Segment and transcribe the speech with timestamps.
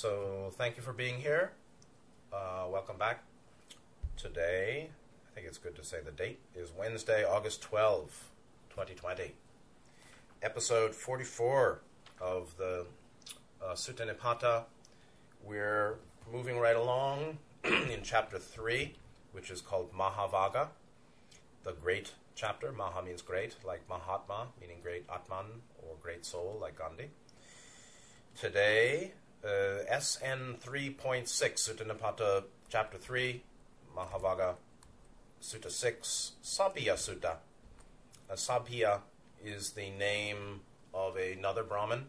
[0.00, 1.50] So, thank you for being here.
[2.32, 3.24] Uh, welcome back.
[4.16, 4.90] Today,
[5.26, 8.30] I think it's good to say the date is Wednesday, August 12,
[8.70, 9.32] 2020.
[10.40, 11.80] Episode 44
[12.20, 12.86] of the
[13.60, 14.66] uh, Sutta Nipata.
[15.44, 15.96] We're
[16.32, 18.94] moving right along in chapter 3,
[19.32, 20.68] which is called Mahavaga,
[21.64, 22.70] the great chapter.
[22.70, 25.46] Maha means great, like Mahatma, meaning great Atman
[25.82, 27.10] or great soul, like Gandhi.
[28.36, 33.42] Today, uh, SN 3.6, Sutta Nipata, chapter 3,
[33.96, 34.54] Mahavaga,
[35.40, 37.36] Sutta 6, Sabbiya Sutta.
[38.30, 39.00] Uh, Sabbiya
[39.44, 40.60] is the name
[40.92, 42.06] of another Brahmin.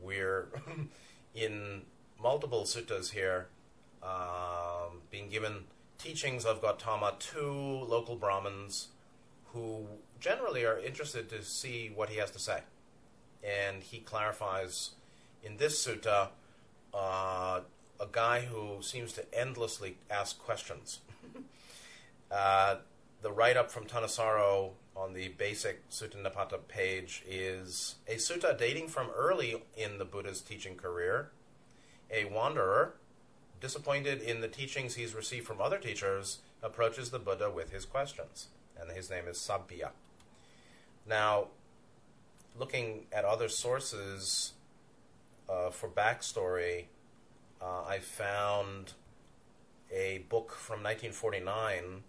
[0.00, 0.48] We're
[1.34, 1.82] in
[2.20, 3.46] multiple suttas here
[4.02, 5.64] um, being given
[5.98, 8.88] teachings of Gautama to local Brahmins
[9.52, 9.86] who
[10.20, 12.60] generally are interested to see what he has to say.
[13.42, 14.90] And he clarifies
[15.42, 16.28] in this sutta
[16.94, 17.60] uh,
[18.00, 21.00] a guy who seems to endlessly ask questions.
[22.30, 22.76] uh,
[23.22, 28.88] the write up from Thanissaro on the basic Sutta Nipata page is a sutta dating
[28.88, 31.30] from early in the Buddha's teaching career.
[32.10, 32.94] A wanderer,
[33.60, 38.48] disappointed in the teachings he's received from other teachers, approaches the Buddha with his questions.
[38.80, 39.90] And his name is Sabbiya.
[41.06, 41.48] Now,
[42.58, 44.52] looking at other sources
[45.48, 46.86] uh, for backstory,
[47.60, 48.92] uh, I found
[49.90, 52.02] a book from 1949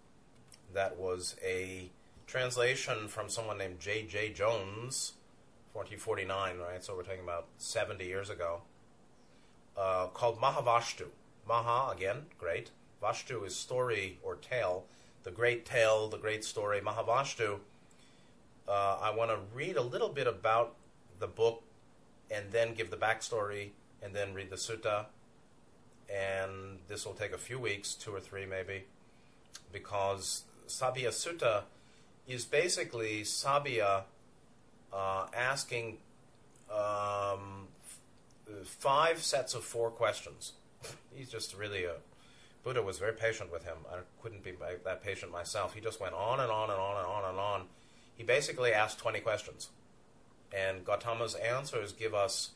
[0.74, 1.90] that was a
[2.26, 4.32] translation from someone named J.J.
[4.34, 5.14] Jones,
[5.72, 6.84] 1449, right?
[6.84, 8.62] So we're talking about 70 years ago,
[9.76, 11.06] uh, called Mahavashtu.
[11.48, 12.70] Maha, again, great.
[13.02, 14.84] Vashtu is story or tale,
[15.22, 16.80] the great tale, the great story.
[16.80, 17.58] Mahavashtu.
[18.68, 20.76] Uh, I want to read a little bit about
[21.18, 21.64] the book
[22.30, 23.70] and then give the backstory
[24.02, 25.06] and then read the sutta.
[26.08, 28.84] And this will take a few weeks, two or three maybe,
[29.72, 31.62] because Sabbiya Sutta
[32.26, 34.04] is basically Sabbiya
[34.92, 35.98] uh, asking
[36.70, 40.52] um, f- five sets of four questions.
[41.14, 41.94] He's just really a.
[42.62, 43.76] Buddha was very patient with him.
[43.90, 44.52] I couldn't be
[44.84, 45.74] that patient myself.
[45.74, 47.62] He just went on and on and on and on and on.
[48.16, 49.70] He basically asked 20 questions.
[50.56, 52.50] And Gautama's answers give us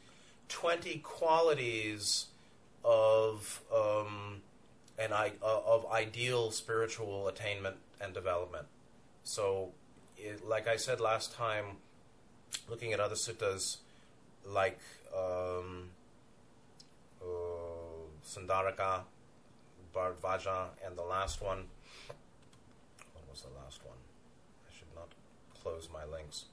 [0.49, 2.27] 20 qualities
[2.85, 4.43] of um,
[4.99, 8.67] an uh, of ideal spiritual attainment and development.
[9.23, 9.71] So,
[10.19, 11.79] it, like I said last time,
[12.69, 13.79] looking at other suttas
[14.47, 14.79] like
[15.17, 15.91] um,
[17.23, 17.25] uh,
[18.27, 19.03] Sundarika,
[19.95, 21.65] Bharadvaja, and the last one.
[23.15, 23.97] What was the last one?
[24.69, 25.09] I should not
[25.63, 26.45] close my links.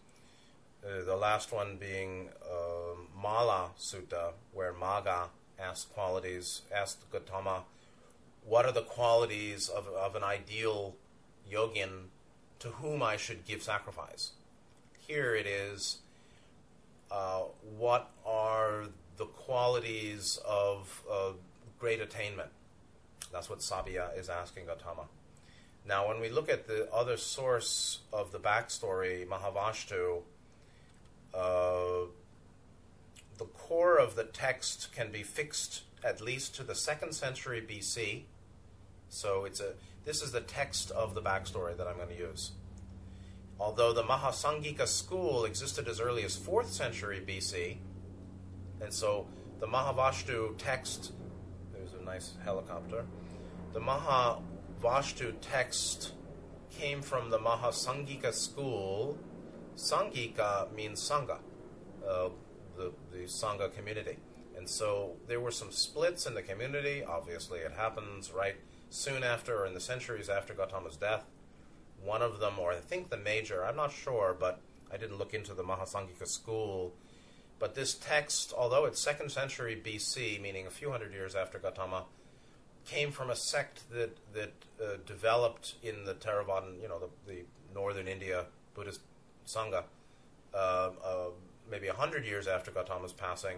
[0.83, 5.27] Uh, the last one being uh, Mala Sutta, where Magha
[5.59, 7.65] asked qualities, asked Gautama,
[8.43, 10.95] what are the qualities of, of an ideal
[11.51, 12.05] yogin
[12.57, 14.31] to whom I should give sacrifice?
[14.97, 15.99] Here it is,
[17.11, 17.41] uh,
[17.77, 18.85] what are
[19.17, 21.03] the qualities of
[21.77, 22.49] great attainment?
[23.31, 25.03] That's what Sabbiya is asking Gautama.
[25.87, 30.21] Now, when we look at the other source of the backstory, Mahavashtu,
[31.33, 32.07] uh,
[33.37, 38.23] the core of the text can be fixed at least to the second century BC.
[39.09, 42.51] So it's a this is the text of the backstory that I'm going to use.
[43.59, 47.77] Although the Mahasangika school existed as early as 4th century BC,
[48.81, 49.27] and so
[49.59, 51.11] the Mahavashtu text,
[51.71, 53.05] there's a nice helicopter,
[53.73, 56.13] the Mahavashtu text
[56.71, 59.19] came from the Mahasangika school.
[59.75, 61.37] Sangika means Sangha,
[62.07, 62.29] uh,
[62.77, 64.17] the, the Sangha community.
[64.57, 67.03] And so there were some splits in the community.
[67.03, 68.55] Obviously, it happens right
[68.89, 71.25] soon after or in the centuries after Gautama's death.
[72.03, 74.61] One of them, or I think the major, I'm not sure, but
[74.91, 76.93] I didn't look into the Mahasangika school.
[77.59, 82.05] But this text, although it's second century BC, meaning a few hundred years after Gautama,
[82.85, 84.53] came from a sect that that
[84.83, 87.43] uh, developed in the Theravadan, you know, the, the
[87.73, 89.01] northern India Buddhist
[89.47, 89.83] Sangha,
[90.53, 91.29] uh, uh,
[91.69, 93.57] maybe a hundred years after Gautama's passing.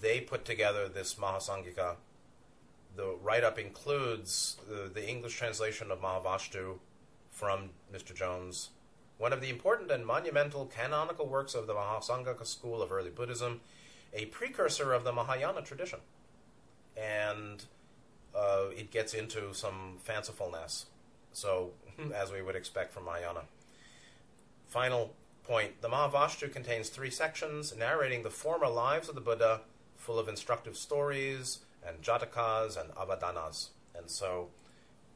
[0.00, 1.96] They put together this Mahasangika
[2.96, 6.78] the write up includes the, the, English translation of Mahavashtu
[7.30, 8.14] from Mr.
[8.14, 8.70] Jones,
[9.18, 13.60] one of the important and monumental canonical works of the Mahasangika school of early Buddhism,
[14.12, 16.00] a precursor of the Mahayana tradition.
[16.96, 17.64] And
[18.34, 20.86] uh, it gets into some fancifulness,
[21.32, 21.70] so
[22.14, 23.42] as we would expect from Mahayana.
[24.70, 29.62] Final point the Mahavashtu contains three sections narrating the former lives of the Buddha
[29.96, 33.70] full of instructive stories and jatakas and avadanas.
[33.96, 34.50] And so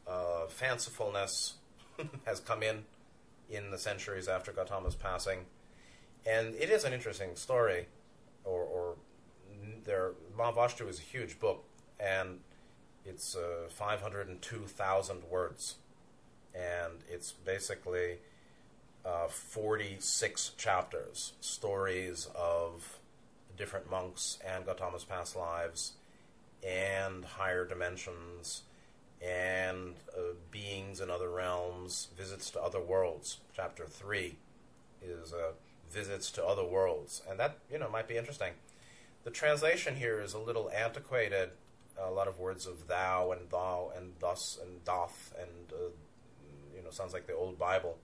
[0.09, 1.53] uh, fancifulness
[2.27, 2.85] has come in
[3.49, 5.47] in the centuries after Gautama's passing.
[6.27, 7.87] And it is an interesting story,
[8.45, 8.95] or, or
[9.85, 10.13] there,
[10.89, 11.65] is a huge book,
[12.01, 12.41] and
[13.05, 15.77] it's uh, 502,000 words.
[16.55, 18.19] And it's basically
[19.05, 22.99] uh, 46 chapters, stories of
[23.57, 25.93] different monks and Gautama's past lives,
[26.67, 28.63] and higher dimensions,
[29.23, 33.39] and uh, beings in other realms, visits to other worlds.
[33.55, 34.37] Chapter 3
[35.03, 35.53] is uh,
[35.91, 38.53] visits to other worlds, and that, you know, might be interesting.
[39.25, 41.51] The translation here is a little antiquated.
[41.99, 45.91] A lot of words of thou and thou and thus and doth and, uh,
[46.77, 47.97] you know, sounds like the old Bible.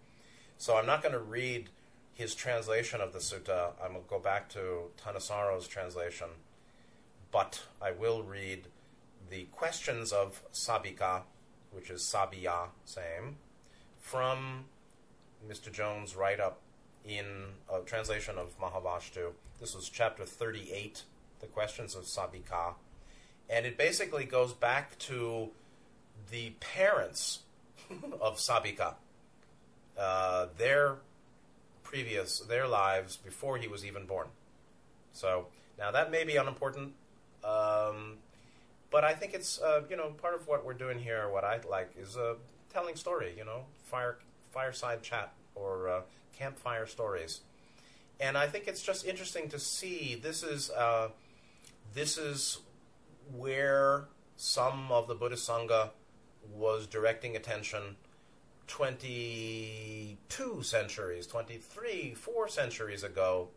[0.60, 1.70] So I'm not going to read
[2.12, 3.70] his translation of the sutta.
[3.82, 6.26] I'm going to go back to Thanissaro's translation,
[7.32, 8.66] but I will read
[9.30, 11.22] the questions of Sabika,
[11.70, 13.38] which is Sabiya, same,
[14.00, 14.66] from
[15.48, 15.72] Mr.
[15.72, 16.60] Jones' write up
[17.06, 17.24] in
[17.72, 19.30] a translation of Mahavashtu.
[19.60, 21.04] This was chapter 38,
[21.40, 22.74] the questions of Sabika.
[23.48, 25.52] And it basically goes back to
[26.30, 27.38] the parents
[28.20, 28.96] of Sabika,
[30.00, 30.96] uh, their
[31.82, 34.28] previous, their lives before he was even born.
[35.12, 35.48] So
[35.78, 36.94] now that may be unimportant,
[37.44, 38.18] um,
[38.90, 41.28] but I think it's uh, you know part of what we're doing here.
[41.28, 42.34] What I like is uh,
[42.72, 43.34] telling story.
[43.36, 44.18] You know, fire
[44.50, 46.00] fireside chat or uh,
[46.38, 47.40] campfire stories,
[48.18, 50.18] and I think it's just interesting to see.
[50.20, 51.08] This is uh,
[51.92, 52.60] this is
[53.36, 54.04] where
[54.36, 55.90] some of the Buddhist sangha
[56.54, 57.96] was directing attention
[58.70, 63.48] 22 centuries, 23, 4 centuries ago,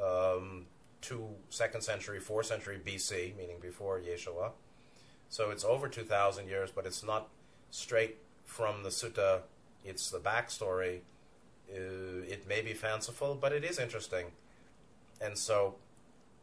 [0.00, 0.66] um,
[1.00, 4.52] to second century, 4th century BC, meaning before Yeshua.
[5.28, 7.28] So it's over 2,000 years, but it's not
[7.70, 9.40] straight from the sutta.
[9.84, 11.00] It's the backstory.
[11.68, 14.26] Uh, it may be fanciful, but it is interesting.
[15.20, 15.74] And so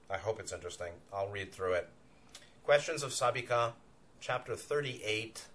[0.09, 0.91] I hope it's interesting.
[1.13, 1.89] I'll read through it.
[2.65, 3.71] Questions of Sabika,
[4.19, 5.45] chapter 38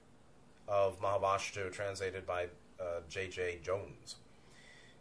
[0.69, 2.47] of Mahavashtu, translated by
[3.09, 3.59] J.J.
[3.61, 4.17] Uh, Jones.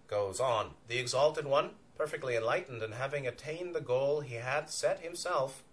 [0.08, 5.02] Goes on The Exalted One, perfectly enlightened and having attained the goal he had set
[5.02, 5.64] himself,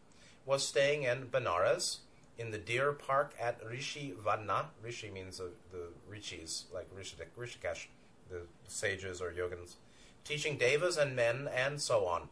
[0.44, 1.99] was staying in Benares,
[2.37, 4.67] in the deer park at Rishi Vadna.
[4.82, 7.87] Rishi means the Rishis, like Rishikesh,
[8.31, 9.76] the sages or yogins,
[10.25, 12.29] teaching devas and men and so on.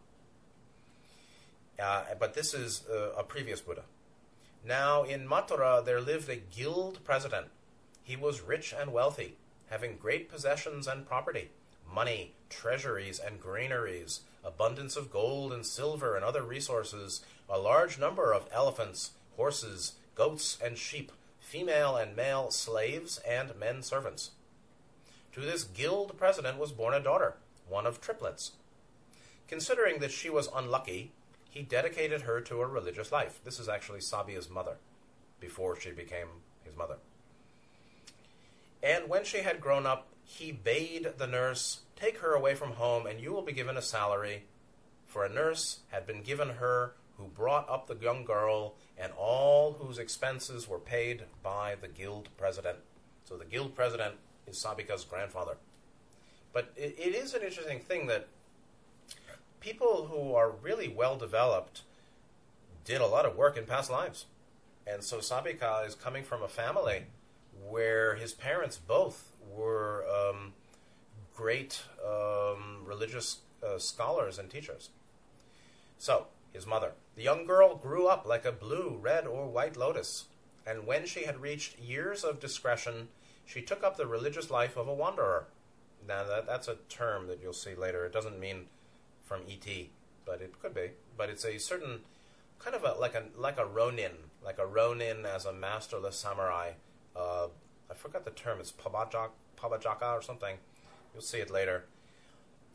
[1.81, 3.83] Uh, but this is uh, a previous Buddha.
[4.65, 7.49] Now, in Mathura, there lived a guild president.
[8.03, 9.37] He was rich and wealthy,
[9.71, 11.51] having great possessions and property,
[11.93, 18.33] money, treasuries, and granaries, abundance of gold and silver and other resources, a large number
[18.33, 21.11] of elephants, horses, goats, and sheep,
[21.41, 24.31] female and male slaves, and men servants.
[25.33, 27.35] To this guild president was born a daughter,
[27.69, 28.53] one of triplets.
[29.49, 31.13] Considering that she was unlucky,
[31.53, 33.41] he dedicated her to a religious life.
[33.45, 34.79] This is actually Sabia's mother,
[35.39, 36.29] before she became
[36.65, 36.97] his mother.
[38.83, 43.07] And when she had grown up, he bade the nurse, Take her away from home,
[43.07, 44.45] and you will be given a salary.
[45.07, 49.75] For a nurse had been given her who brought up the young girl, and all
[49.75, 52.79] whose expenses were paid by the guild president.
[53.25, 54.15] So the guild president
[54.47, 55.59] is Sabika's grandfather.
[56.55, 58.29] But it, it is an interesting thing that
[59.63, 61.83] people who are really well developed
[62.85, 64.27] did a lot of work in past lives.
[64.87, 67.05] And so Sabika is coming from a family
[67.69, 70.53] where his parents both were um,
[71.35, 74.91] great um, religious uh, scholars and teachers.
[75.97, 76.93] So, his mother.
[77.15, 80.25] The young girl grew up like a blue, red, or white lotus,
[80.67, 83.09] and when she had reached years of discretion,
[83.47, 85.47] she took up the religious life of a wanderer.
[86.07, 88.05] Now, that, that's a term that you'll see later.
[88.05, 88.67] It doesn't mean
[89.33, 89.87] from ET,
[90.27, 90.91] but it could be.
[91.17, 92.01] But it's a certain
[92.59, 94.13] kind of a like a like a ronin,
[94.45, 96.73] like a ronin as a masterless samurai.
[97.17, 97.49] Uh,
[97.91, 98.61] I forgot the term.
[98.61, 100.57] It's pabajak, pabajaka or something.
[101.15, 101.85] You'll see it later.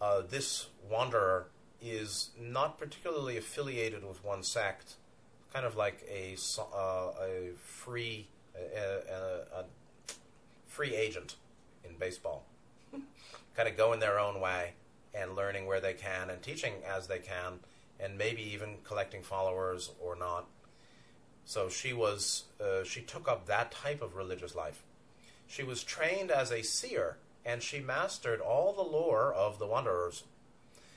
[0.01, 1.47] Uh, this wanderer
[1.81, 4.95] is not particularly affiliated with one sect,
[5.53, 8.79] kind of like a uh, a free a,
[9.13, 9.65] a, a
[10.65, 11.35] free agent
[11.83, 12.45] in baseball,
[13.55, 14.73] kind of going their own way
[15.13, 17.59] and learning where they can and teaching as they can
[17.99, 20.47] and maybe even collecting followers or not.
[21.45, 24.83] So she was uh, she took up that type of religious life.
[25.47, 30.23] She was trained as a seer and she mastered all the lore of the wanderers.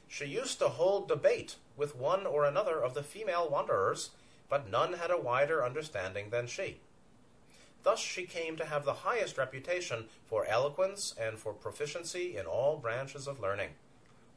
[0.09, 4.11] She used to hold debate with one or another of the female wanderers,
[4.49, 6.81] but none had a wider understanding than she.
[7.85, 12.77] Thus she came to have the highest reputation for eloquence and for proficiency in all
[12.77, 13.71] branches of learning.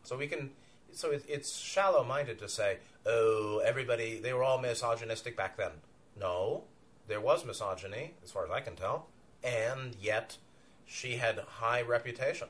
[0.04, 0.52] So we can,
[0.92, 5.72] so it, it's shallow-minded to say, oh, everybody, they were all misogynistic back then.
[6.20, 6.64] No,
[7.08, 9.08] there was misogyny, as far as I can tell,
[9.44, 10.38] and yet
[10.86, 12.50] she had high reputation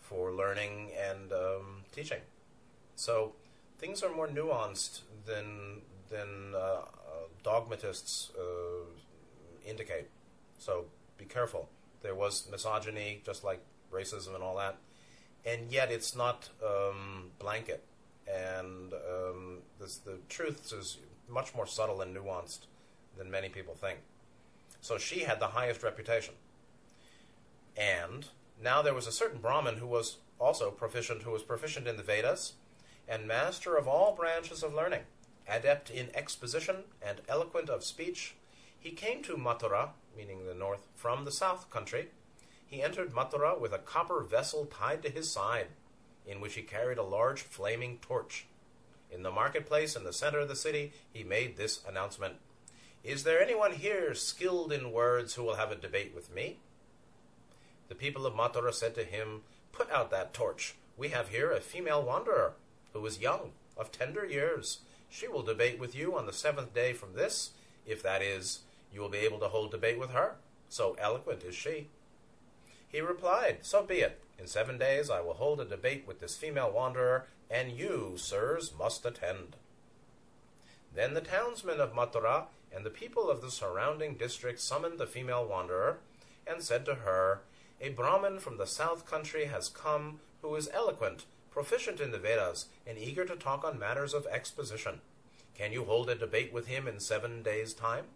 [0.00, 2.20] for learning and um, teaching.
[2.96, 3.32] So
[3.78, 6.80] things are more nuanced than than uh,
[7.42, 8.84] dogmatists uh,
[9.64, 10.08] indicate.
[10.58, 11.68] So be careful.
[12.02, 13.60] There was misogyny, just like
[13.92, 14.76] racism and all that,
[15.44, 17.84] and yet it's not um, blanket.
[18.26, 22.66] And um, this, the truth is much more subtle and nuanced
[23.16, 23.98] than many people think.
[24.80, 26.34] So she had the highest reputation.
[27.76, 28.26] And
[28.62, 32.02] now there was a certain Brahmin who was also proficient, who was proficient in the
[32.02, 32.54] Vedas,
[33.08, 35.02] and master of all branches of learning,
[35.48, 38.34] adept in exposition and eloquent of speech.
[38.78, 42.08] He came to Mathura, meaning the north, from the south country.
[42.70, 45.66] He entered Mathura with a copper vessel tied to his side,
[46.24, 48.46] in which he carried a large flaming torch.
[49.10, 52.36] In the marketplace in the center of the city, he made this announcement
[53.02, 56.60] Is there anyone here skilled in words who will have a debate with me?
[57.88, 60.76] The people of Mathura said to him, Put out that torch.
[60.96, 62.52] We have here a female wanderer,
[62.92, 64.78] who is young, of tender years.
[65.08, 67.50] She will debate with you on the seventh day from this,
[67.84, 68.60] if that is,
[68.92, 70.36] you will be able to hold debate with her.
[70.68, 71.88] So eloquent is she.
[72.90, 74.20] He replied, So be it.
[74.38, 78.72] In seven days I will hold a debate with this female wanderer, and you, sirs,
[78.76, 79.56] must attend.
[80.94, 85.44] Then the townsmen of Mathura and the people of the surrounding district summoned the female
[85.44, 85.98] wanderer,
[86.46, 87.42] and said to her,
[87.80, 92.66] A Brahmin from the south country has come, who is eloquent, proficient in the Vedas,
[92.86, 95.00] and eager to talk on matters of exposition.
[95.56, 98.06] Can you hold a debate with him in seven days' time?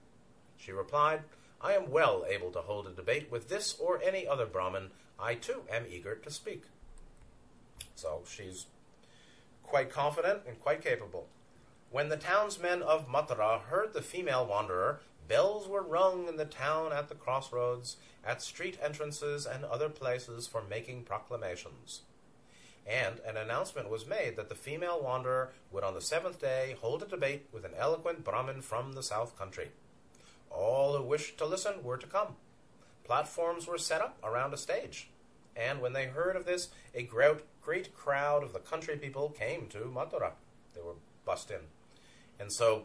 [0.56, 1.20] She replied,
[1.60, 4.90] I am well able to hold a debate with this or any other Brahmin.
[5.18, 6.64] I too am eager to speak.
[7.94, 8.66] So she's
[9.62, 11.28] quite confident and quite capable.
[11.90, 16.92] When the townsmen of Mathura heard the female wanderer, bells were rung in the town
[16.92, 22.02] at the crossroads, at street entrances, and other places for making proclamations.
[22.86, 27.02] And an announcement was made that the female wanderer would on the seventh day hold
[27.02, 29.70] a debate with an eloquent Brahmin from the south country.
[30.54, 32.36] All who wished to listen were to come.
[33.04, 35.10] Platforms were set up around a stage.
[35.56, 39.78] And when they heard of this, a great, crowd of the country people came to
[39.78, 40.32] Mathura.
[40.74, 40.94] They were
[41.24, 41.60] bussed in.
[42.40, 42.84] And so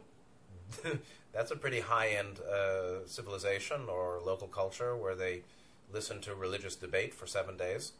[1.33, 5.43] that's a pretty high end uh, civilization or local culture where they
[5.91, 7.93] listen to religious debate for seven days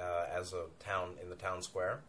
[0.00, 2.00] uh, as a town in the town square.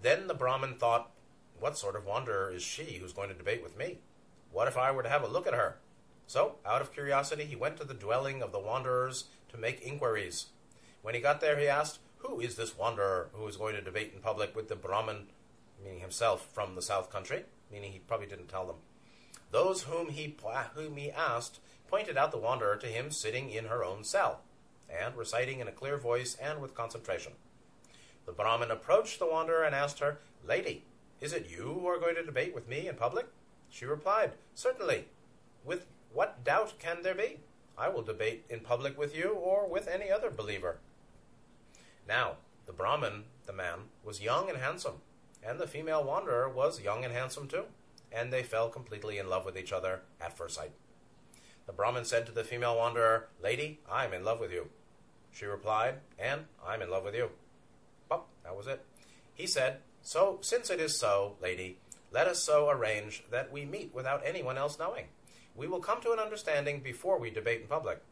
[0.00, 1.10] Then the Brahmin thought,
[1.58, 3.98] What sort of wanderer is she who's going to debate with me?
[4.50, 5.76] What if I were to have a look at her?
[6.28, 10.48] So, out of curiosity, he went to the dwelling of the wanderers to make inquiries.
[11.00, 14.12] When he got there, he asked, Who is this wanderer who is going to debate
[14.14, 15.28] in public with the Brahmin,
[15.82, 17.44] meaning himself, from the south country?
[17.72, 18.76] Meaning he probably didn't tell them.
[19.52, 20.36] Those whom he,
[20.74, 24.42] whom he asked pointed out the wanderer to him sitting in her own cell,
[24.90, 27.32] and reciting in a clear voice and with concentration.
[28.26, 30.84] The Brahmin approached the wanderer and asked her, Lady,
[31.22, 33.28] is it you who are going to debate with me in public?
[33.70, 35.06] She replied, Certainly.
[35.64, 37.40] With what doubt can there be?
[37.76, 40.78] I will debate in public with you or with any other believer.
[42.08, 42.36] Now,
[42.66, 45.00] the Brahmin, the man, was young and handsome,
[45.42, 47.64] and the female wanderer was young and handsome too,
[48.10, 50.72] and they fell completely in love with each other at first sight.
[51.66, 54.70] The Brahmin said to the female wanderer, Lady, I am in love with you.
[55.30, 57.30] She replied, And I'm in love with you.
[58.10, 58.84] Well, that was it.
[59.34, 61.78] He said, So, since it is so, lady,
[62.10, 65.08] let us so arrange that we meet without anyone else knowing.
[65.54, 68.02] We will come to an understanding before we debate in public.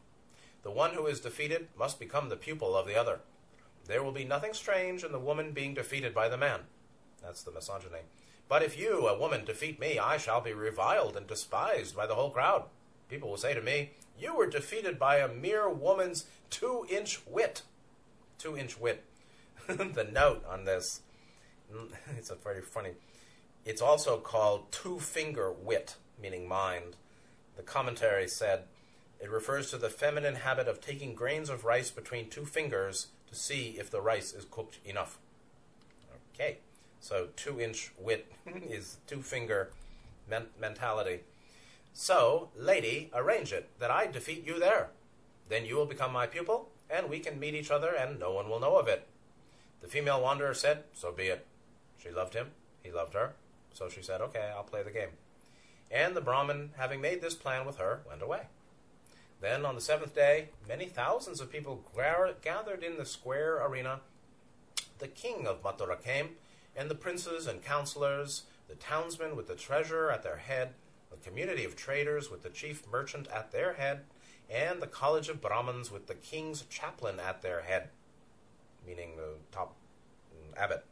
[0.63, 3.19] The one who is defeated must become the pupil of the other.
[3.85, 6.61] There will be nothing strange in the woman being defeated by the man.
[7.23, 8.01] That's the misogyny.
[8.49, 12.15] But if you, a woman, defeat me, I shall be reviled and despised by the
[12.15, 12.65] whole crowd.
[13.09, 17.63] People will say to me, You were defeated by a mere woman's two inch wit.
[18.37, 19.03] Two inch wit.
[19.67, 21.01] the note on this,
[22.17, 22.91] it's a very funny.
[23.65, 26.95] It's also called two finger wit, meaning mind.
[27.57, 28.63] The commentary said
[29.19, 33.35] it refers to the feminine habit of taking grains of rice between two fingers to
[33.35, 35.17] see if the rice is cooked enough.
[36.33, 36.59] Okay,
[36.99, 38.31] so two inch wit
[38.69, 39.71] is two finger
[40.29, 41.21] men- mentality.
[41.93, 44.91] So, lady, arrange it that I defeat you there.
[45.49, 48.49] Then you will become my pupil, and we can meet each other, and no one
[48.49, 49.07] will know of it.
[49.81, 51.47] The female wanderer said, So be it.
[51.97, 52.51] She loved him,
[52.83, 53.33] he loved her,
[53.73, 55.09] so she said, Okay, I'll play the game.
[55.91, 58.43] And the Brahmin, having made this plan with her, went away.
[59.39, 61.83] Then on the seventh day, many thousands of people
[62.41, 64.01] gathered in the square arena.
[64.99, 66.31] The king of Mathura came,
[66.75, 70.73] and the princes and counselors, the townsmen with the treasurer at their head,
[71.11, 74.01] the community of traders with the chief merchant at their head,
[74.49, 77.89] and the college of Brahmins with the king's chaplain at their head,
[78.85, 79.75] meaning the top
[80.33, 80.83] mm, abbot.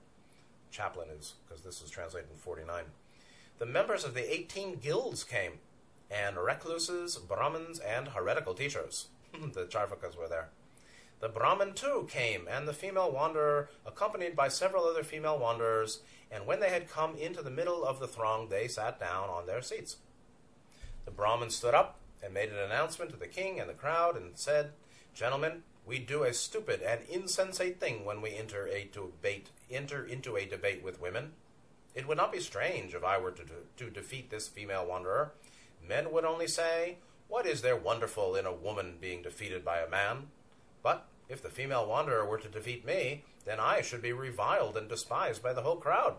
[0.72, 2.84] Chaplain is, because this is translated in 49.
[3.58, 5.60] The members of the 18 guilds came,
[6.12, 9.08] and recluses, Brahmins, and heretical teachers.
[9.54, 10.50] the Charvakas were there.
[11.22, 16.46] The Brahmin too came, and the female wanderer, accompanied by several other female wanderers, and
[16.46, 19.62] when they had come into the middle of the throng, they sat down on their
[19.62, 19.98] seats.
[21.06, 24.32] The Brahmin stood up and made an announcement to the king and the crowd, and
[24.36, 24.74] said,
[25.14, 30.36] Gentlemen, we do a stupid and insensate thing when we enter a debate, enter into
[30.36, 31.32] a debate with women.
[31.96, 33.44] It would not be strange if I were to,
[33.78, 35.32] to defeat this female wanderer.
[35.88, 36.98] Men would only say,
[37.30, 40.28] What is there wonderful in a woman being defeated by a man?
[40.84, 44.90] But if the female wanderer were to defeat me, then I should be reviled and
[44.90, 46.16] despised by the whole crowd.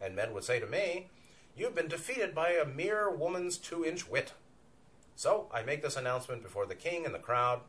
[0.00, 1.08] And men would say to me,
[1.56, 4.32] You've been defeated by a mere woman's two inch wit.
[5.14, 7.60] So I make this announcement before the king and the crowd.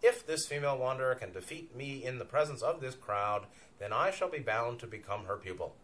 [0.00, 3.46] If this female wanderer can defeat me in the presence of this crowd,
[3.78, 5.76] then I shall be bound to become her pupil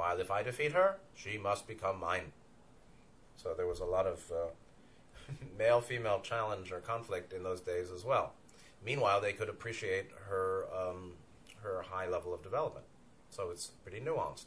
[0.00, 2.32] while if I defeat her, she must become mine.
[3.36, 7.90] So there was a lot of uh, male female challenge or conflict in those days
[7.90, 8.32] as well.
[8.82, 11.12] Meanwhile, they could appreciate her, um,
[11.62, 12.86] her high level of development.
[13.28, 14.46] So it's pretty nuanced.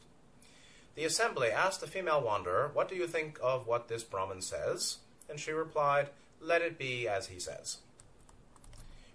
[0.95, 4.98] The assembly asked the female wanderer, What do you think of what this Brahmin says?
[5.29, 6.10] And she replied,
[6.41, 7.77] Let it be as he says.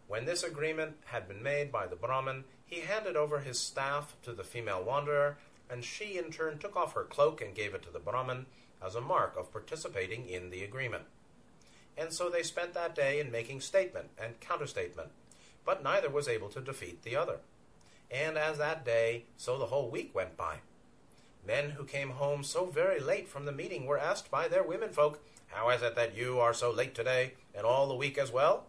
[0.07, 4.33] When this agreement had been made by the Brahmin, he handed over his staff to
[4.33, 5.37] the female wanderer
[5.71, 8.47] and she in turn took off her cloak and gave it to the Brahmin
[8.85, 11.05] as a mark of participating in the agreement.
[11.97, 15.09] And so they spent that day in making statement and counterstatement,
[15.64, 17.38] but neither was able to defeat the other.
[18.11, 20.59] And as that day, so the whole week went by.
[21.47, 25.21] Men who came home so very late from the meeting were asked by their womenfolk,
[25.49, 28.66] How is it that you are so late today, and all the week as well?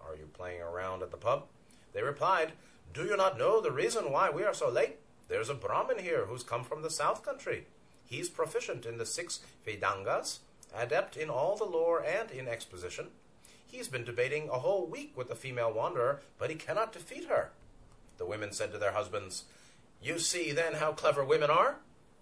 [0.00, 1.44] Are you playing around at the pub?
[1.92, 2.52] They replied,
[2.92, 4.98] Do you not know the reason why we are so late?
[5.28, 7.66] There's a Brahmin here who's come from the south country.
[8.04, 10.40] He's proficient in the six Vedangas,
[10.74, 13.08] adept in all the lore and in exposition.
[13.66, 17.50] He's been debating a whole week with the female wanderer, but he cannot defeat her.
[18.18, 19.44] The women said to their husbands,
[20.02, 21.76] You see then how clever women are?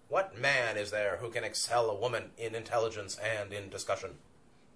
[0.07, 4.11] What man is there who can excel a woman in intelligence and in discussion?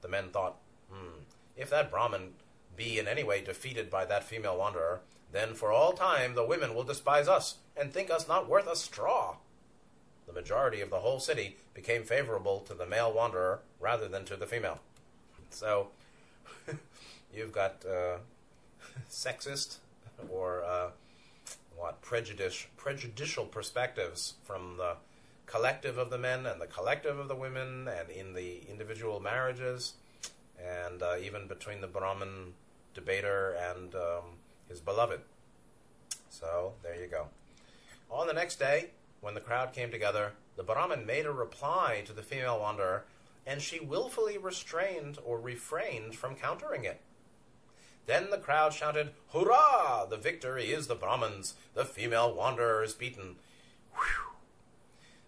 [0.02, 0.58] The men thought,
[0.92, 1.24] Hmm,
[1.56, 2.34] if that Brahmin
[2.76, 5.00] be in any way defeated by that female wanderer,
[5.36, 8.76] then for all time the women will despise us and think us not worth a
[8.76, 9.36] straw.
[10.28, 14.36] The majority of the whole city became favorable to the male wanderer rather than to
[14.36, 14.80] the female.
[15.50, 15.90] So
[17.34, 18.18] you've got uh,
[19.10, 19.78] sexist
[20.30, 20.90] or uh,
[21.76, 24.96] what prejudice, prejudicial perspectives from the
[25.46, 29.94] collective of the men and the collective of the women, and in the individual marriages,
[30.60, 32.54] and uh, even between the Brahmin
[32.94, 34.24] debater and um,
[34.68, 35.22] his beloved.
[36.30, 37.28] So there you go.
[38.10, 42.14] On the next day, when the crowd came together, the Brahmin made a reply to
[42.14, 43.06] the female wanderer,
[43.46, 47.02] and she wilfully restrained or refrained from countering it.
[48.06, 50.06] Then the crowd shouted, Hurrah!
[50.06, 51.56] The victory is the Brahmin's.
[51.74, 53.38] The female wanderer is beaten.
[53.94, 54.34] Whew.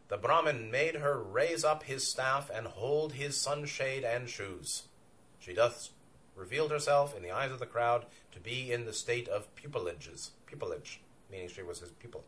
[0.09, 4.83] The Brahmin made her raise up his staff and hold his sunshade and shoes.
[5.39, 5.89] She thus
[6.37, 10.31] revealed herself in the eyes of the crowd to be in the state of pupilages,
[10.45, 12.23] pupilage, meaning she was his pupil.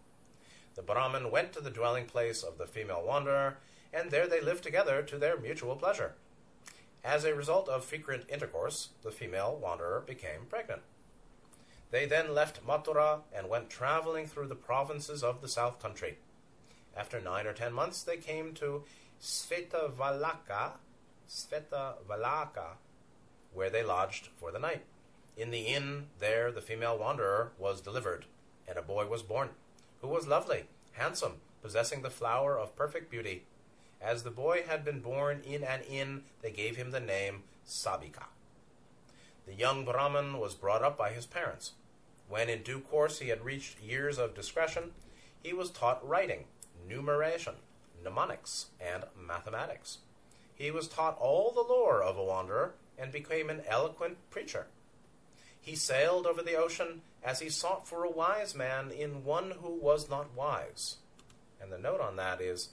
[0.75, 3.57] The Brahmin went to the dwelling place of the female wanderer,
[3.93, 6.15] and there they lived together to their mutual pleasure.
[7.03, 10.81] As a result of frequent intercourse, the female wanderer became pregnant.
[11.91, 16.17] They then left Mathura and went traveling through the provinces of the south country.
[16.95, 18.83] After nine or ten months, they came to
[19.21, 20.73] Svetavalaka,
[21.27, 22.77] Svetavalaka,
[23.53, 24.83] where they lodged for the night.
[25.37, 28.25] In the inn there the female wanderer was delivered,
[28.67, 29.49] and a boy was born,
[30.01, 33.43] who was lovely, handsome, possessing the flower of perfect beauty.
[34.01, 38.25] As the boy had been born in an inn, they gave him the name Sabika.
[39.45, 41.73] The young Brahman was brought up by his parents.
[42.27, 44.91] When in due course he had reached years of discretion,
[45.41, 46.45] he was taught writing,
[46.87, 47.55] numeration,
[48.03, 49.99] mnemonics, and mathematics.
[50.53, 54.67] He was taught all the lore of a wanderer and became an eloquent preacher.
[55.61, 59.75] He sailed over the ocean as he sought for a wise man in one who
[59.75, 60.97] was not wise.
[61.61, 62.69] And the note on that is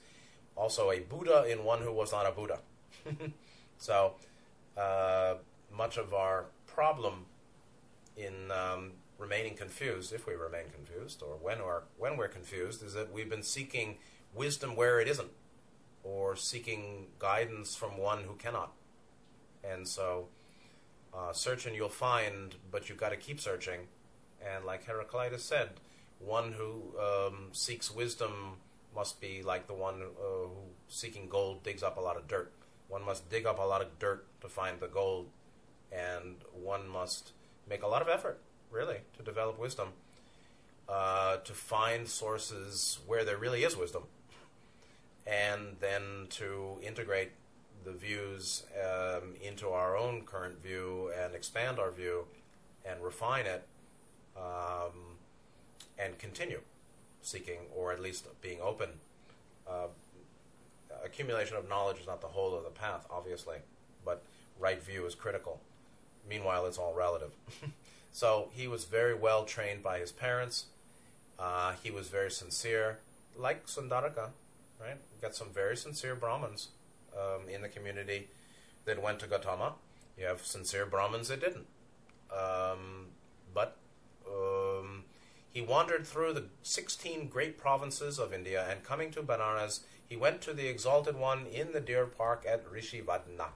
[0.55, 2.59] also a Buddha in one who was not a Buddha.
[3.77, 4.13] so
[4.77, 5.35] uh,
[5.75, 7.25] much of our problem
[8.15, 12.93] in um, remaining confused, if we remain confused, or when, or when we're confused, is
[12.93, 13.97] that we've been seeking
[14.33, 15.31] wisdom where it isn't,
[16.03, 18.71] or seeking guidance from one who cannot.
[19.71, 20.27] And so,
[21.13, 23.81] uh, search and you'll find, but you've got to keep searching.
[24.45, 25.69] And like Heraclitus said,
[26.19, 28.57] one who um, seeks wisdom
[28.95, 30.51] must be like the one uh, who
[30.87, 32.51] seeking gold digs up a lot of dirt.
[32.87, 35.27] One must dig up a lot of dirt to find the gold,
[35.91, 37.33] and one must
[37.69, 38.39] make a lot of effort,
[38.71, 39.89] really, to develop wisdom,
[40.87, 44.03] uh, to find sources where there really is wisdom,
[45.25, 47.31] and then to integrate
[47.87, 52.25] the views um, into our own current view and expand our view
[52.85, 53.65] and refine it
[54.35, 55.15] um,
[55.97, 56.59] and continue
[57.21, 58.89] seeking or at least being open.
[59.67, 59.87] Uh,
[61.03, 63.57] accumulation of knowledge is not the whole of the path, obviously,
[64.03, 64.21] but
[64.59, 65.61] right view is critical.
[66.29, 67.31] Meanwhile, it's all relative.
[68.11, 70.65] so he was very well trained by his parents.
[71.39, 72.99] Uh, he was very sincere,
[73.37, 74.31] like Sundarika,
[74.77, 74.97] right?
[74.97, 76.69] We got some very sincere Brahmins
[77.17, 78.27] um, in the community
[78.85, 79.73] that went to Gautama.
[80.17, 81.67] You have sincere Brahmins that didn't.
[82.31, 83.07] Um,
[83.53, 83.77] but
[84.27, 85.03] um,
[85.51, 90.41] he wandered through the 16 great provinces of India, and coming to Banaras, he went
[90.41, 93.49] to the Exalted One in the deer park at Rishivadna.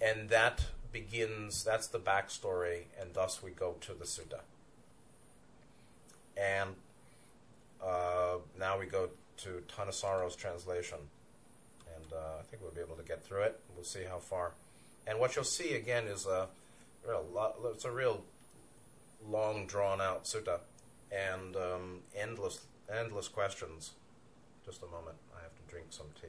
[0.00, 4.40] And that begins, that's the backstory, and thus we go to the sutta.
[6.36, 6.70] And
[7.82, 10.98] uh, now we go to Thanissaro's translation.
[12.14, 13.60] Uh, I think we'll be able to get through it.
[13.74, 14.52] We'll see how far.
[15.06, 16.48] And what you'll see again is a
[17.06, 17.24] real,
[17.74, 18.24] it's a real
[19.26, 20.60] long drawn out sutta
[21.10, 22.60] and um, endless
[22.92, 23.92] endless questions.
[24.64, 26.28] Just a moment, I have to drink some tea.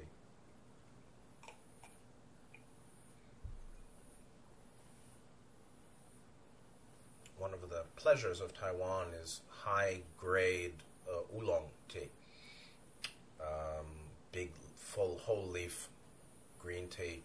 [7.37, 10.73] One of the pleasures of Taiwan is high grade
[11.09, 12.09] uh, oolong tea.
[13.41, 13.85] Um,
[14.31, 14.49] big,
[14.93, 15.89] full, whole leaf
[16.61, 17.23] green tea.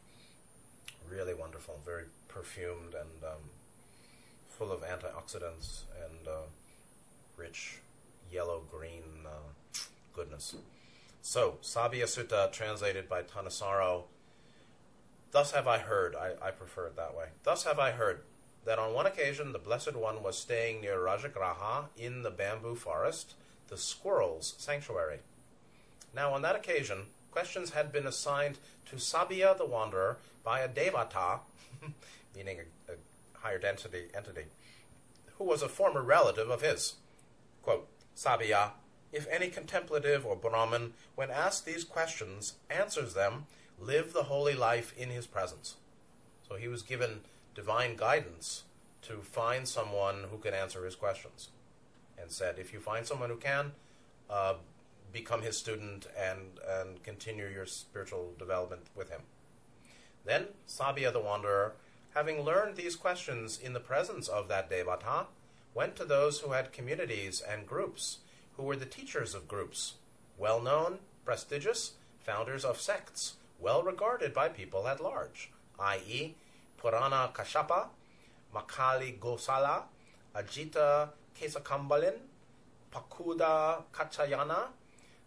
[1.11, 3.51] Really wonderful, very perfumed and um,
[4.49, 6.47] full of antioxidants and uh,
[7.37, 7.79] rich
[8.33, 9.79] yellow green uh,
[10.15, 10.57] goodness.
[11.21, 14.05] So, Sabbiya Sutta, translated by Thanissaro.
[15.31, 17.27] Thus have I heard, I, I prefer it that way.
[17.43, 18.21] Thus have I heard
[18.65, 23.35] that on one occasion the Blessed One was staying near Rajagraha in the bamboo forest,
[23.69, 25.19] the squirrel's sanctuary.
[26.15, 31.41] Now, on that occasion, questions had been assigned to Sabia the Wanderer by a Devata,
[32.37, 32.97] meaning a, a
[33.35, 34.45] higher density entity,
[35.37, 36.95] who was a former relative of his.
[37.63, 38.73] Quote, Sabbiya,
[39.13, 43.47] if any contemplative or Brahmin, when asked these questions, answers them,
[43.81, 45.77] live the holy life in his presence.
[46.49, 47.21] So he was given
[47.55, 48.65] divine guidance
[49.03, 51.49] to find someone who can answer his questions.
[52.21, 53.73] And said, if you find someone who can,
[54.29, 54.55] uh,
[55.13, 59.23] become his student and, and continue your spiritual development with him.
[60.25, 61.75] Then Sabia the Wanderer
[62.19, 65.27] having learned these questions in the presence of that devata,
[65.75, 68.19] went to those who had communities and groups,
[68.57, 69.95] who were the teachers of groups,
[70.37, 76.35] well known, prestigious, founders of sects, well regarded by people at large, i.e.,
[76.83, 77.87] Purana Kashapa,
[78.55, 79.83] Makkhali Gosala,
[80.35, 82.15] Ajita Kesakambalin,
[82.93, 84.69] Pakudha Kaccayana,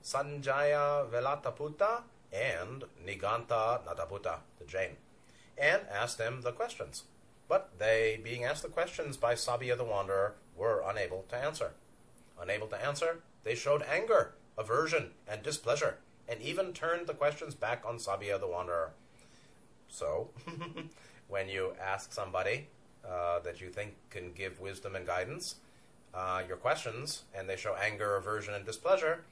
[0.03, 4.95] Sanjaya Velataputta, and Nigantha Nataputta, the Jain
[5.61, 7.03] and asked them the questions.
[7.47, 11.71] But they, being asked the questions by Sabbiya the Wanderer, were unable to answer.
[12.41, 17.83] Unable to answer, they showed anger, aversion, and displeasure, and even turned the questions back
[17.85, 18.91] on Sabbiya the Wanderer.
[19.87, 20.29] So,
[21.27, 22.67] when you ask somebody
[23.07, 25.55] uh, that you think can give wisdom and guidance,
[26.13, 29.25] uh, your questions, and they show anger, aversion, and displeasure,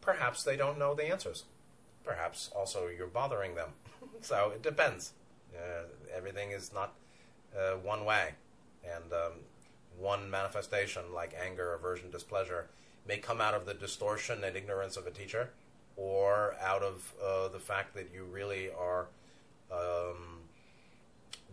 [0.00, 1.44] perhaps they don't know the answers.
[2.04, 3.70] Perhaps also you're bothering them.
[4.20, 5.12] so it depends.
[5.54, 5.84] Uh,
[6.14, 6.94] everything is not
[7.56, 8.30] uh, one way,
[8.84, 9.32] and um,
[9.98, 12.68] one manifestation like anger, aversion, displeasure
[13.06, 15.50] may come out of the distortion and ignorance of a teacher,
[15.96, 19.08] or out of uh, the fact that you really are
[19.72, 20.40] um,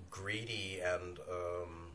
[0.09, 1.91] greedy and um,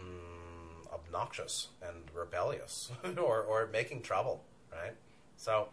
[0.00, 4.94] mm, obnoxious and rebellious, or or making trouble, right?
[5.42, 5.66] So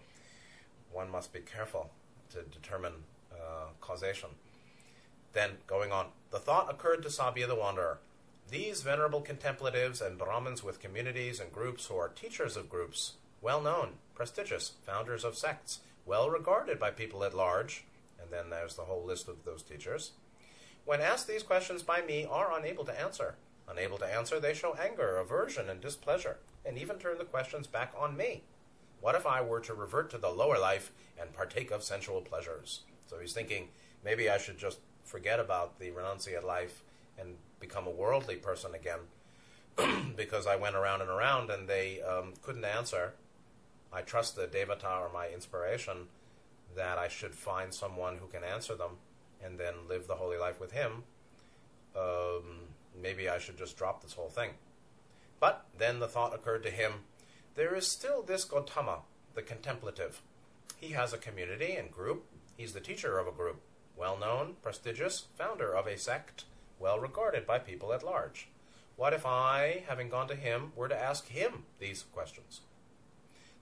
[0.92, 1.92] one must be careful
[2.32, 2.94] to determine
[3.32, 4.30] uh, causation.
[5.34, 8.00] Then, going on, the thought occurred to Sabbiya the Wanderer.
[8.50, 13.62] These venerable contemplatives and Brahmins with communities and groups who are teachers of groups, well
[13.62, 17.84] known, prestigious, founders of sects, well regarded by people at large,
[18.20, 20.14] and then there's the whole list of those teachers,
[20.84, 23.36] when asked these questions by me, are unable to answer.
[23.68, 27.94] Unable to answer, they show anger, aversion, and displeasure, and even turn the questions back
[27.96, 28.42] on me.
[29.02, 32.82] What if I were to revert to the lower life and partake of sensual pleasures?
[33.08, 33.70] So he's thinking,
[34.04, 36.84] maybe I should just forget about the renunciate life
[37.18, 39.00] and become a worldly person again
[40.16, 43.14] because I went around and around and they um, couldn't answer.
[43.92, 46.08] I trust the Devata or my inspiration
[46.76, 48.92] that I should find someone who can answer them
[49.44, 51.04] and then live the holy life with him.
[51.96, 52.68] Um,
[53.02, 54.52] maybe I should just drop this whole thing.
[55.40, 56.94] But then the thought occurred to him
[57.60, 59.00] there is still this Gautama,
[59.36, 60.22] the contemplative.
[60.78, 62.24] He has a community and group.
[62.56, 63.60] He's the teacher of a group,
[63.98, 66.46] well known, prestigious, founder of a sect,
[66.80, 68.48] well regarded by people at large.
[68.96, 72.62] What if I, having gone to him, were to ask him these questions?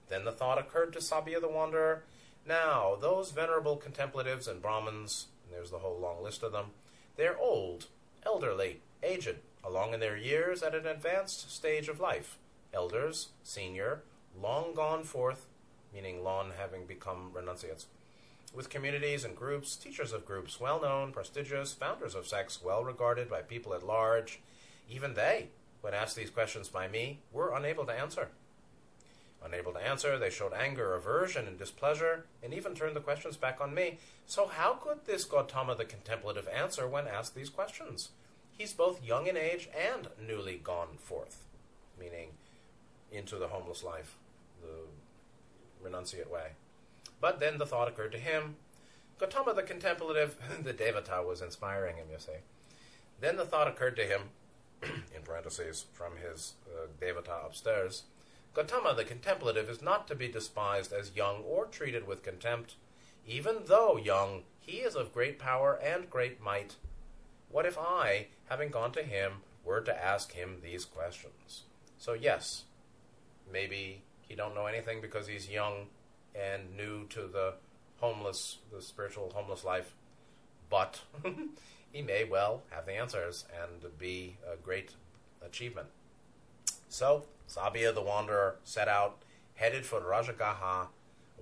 [0.08, 2.04] Then the thought occurred to Sabia the Wanderer
[2.46, 6.66] Now, those venerable contemplatives and Brahmins, and there's the whole long list of them,
[7.16, 7.86] they're old,
[8.24, 12.38] elderly, aged, along in their years at an advanced stage of life.
[12.72, 14.02] Elders, senior,
[14.40, 15.46] long gone forth,
[15.92, 17.86] meaning long having become renunciates,
[18.54, 23.28] with communities and groups, teachers of groups, well known, prestigious, founders of sects, well regarded
[23.28, 24.40] by people at large.
[24.88, 25.48] Even they,
[25.80, 28.28] when asked these questions by me, were unable to answer.
[29.44, 33.60] Unable to answer, they showed anger, aversion, and displeasure, and even turned the questions back
[33.60, 33.98] on me.
[34.26, 38.10] So, how could this Gautama the contemplative answer when asked these questions?
[38.50, 41.44] He's both young in age and newly gone forth,
[41.98, 42.30] meaning
[43.12, 44.16] into the homeless life,
[44.60, 46.52] the renunciate way.
[47.20, 48.56] But then the thought occurred to him
[49.18, 52.38] Gautama the contemplative, the Devata was inspiring him, you see.
[53.20, 54.20] Then the thought occurred to him,
[54.82, 58.04] in parentheses, from his uh, Devata upstairs
[58.54, 62.74] Gautama the contemplative is not to be despised as young or treated with contempt.
[63.26, 66.76] Even though young, he is of great power and great might.
[67.50, 71.64] What if I, having gone to him, were to ask him these questions?
[71.98, 72.64] So, yes,
[73.52, 75.86] maybe he don't know anything because he's young
[76.34, 77.54] and new to the
[78.00, 79.94] homeless, the spiritual homeless life,
[80.70, 81.00] but
[81.92, 84.92] he may well have the answers and be a great
[85.44, 85.88] achievement.
[86.88, 89.18] So, Sabia the Wanderer set out,
[89.54, 90.88] headed for Rajagaha.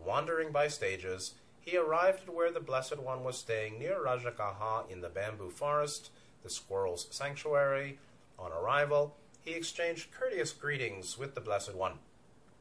[0.05, 5.01] Wandering by stages, he arrived at where the Blessed One was staying near Rajagaha in
[5.01, 6.11] the bamboo forest,
[6.43, 7.99] the squirrel's sanctuary.
[8.39, 9.17] On arrival,
[9.47, 12.01] he exchanged courteous greetings with the Blessed One.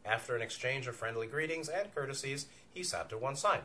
[0.05, 3.63] After an exchange of friendly greetings and courtesies, he sat to one side,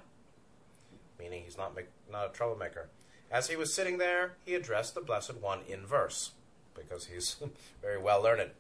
[1.19, 1.79] meaning he's not,
[2.11, 2.89] not a troublemaker.
[3.31, 6.31] As he was sitting there, he addressed the Blessed One in verse,
[6.75, 7.37] because he's
[7.83, 8.53] very well learned.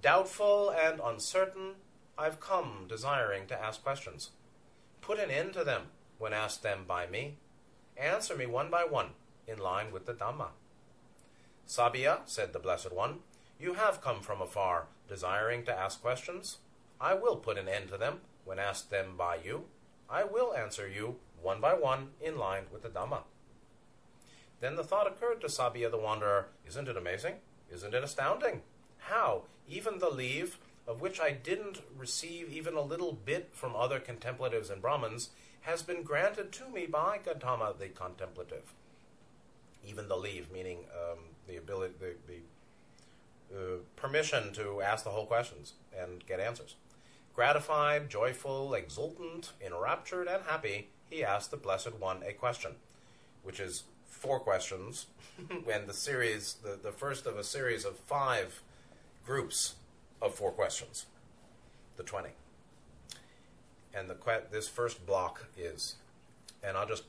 [0.00, 1.74] Doubtful and uncertain,
[2.16, 4.30] I've come desiring to ask questions.
[5.00, 7.34] Put an end to them when asked them by me.
[7.96, 9.10] Answer me one by one,
[9.48, 10.50] in line with the Dhamma.
[11.66, 13.18] Sabia, said the Blessed One,
[13.60, 16.58] you have come from afar, desiring to ask questions.
[17.00, 19.64] I will put an end to them when asked them by you.
[20.08, 23.20] I will answer you one by one in line with the Dhamma.
[24.60, 27.34] Then the thought occurred to Sabia the Wanderer Isn't it amazing?
[27.72, 28.62] Isn't it astounding?
[28.98, 34.00] How, even the leave, of which I didn't receive even a little bit from other
[34.00, 35.30] contemplatives and Brahmins,
[35.62, 38.72] has been granted to me by Gautama the contemplative.
[39.86, 42.40] Even the leave, meaning um, the ability, the, the
[43.54, 46.76] uh, permission to ask the whole questions and get answers.
[47.34, 52.72] Gratified, joyful, exultant, enraptured, and happy, he asked the Blessed One a question,
[53.42, 55.06] which is four questions,
[55.72, 58.62] and the series, the, the first of a series of five
[59.24, 59.76] groups
[60.20, 61.06] of four questions,
[61.96, 62.30] the 20.
[63.94, 65.96] And the que- this first block is,
[66.62, 67.04] and I'll just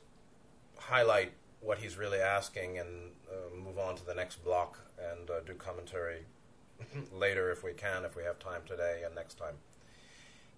[0.78, 2.88] highlight what he's really asking and
[3.30, 4.78] uh, move on to the next block
[5.12, 6.24] and uh, do commentary
[7.12, 9.54] later if we can, if we have time today and next time.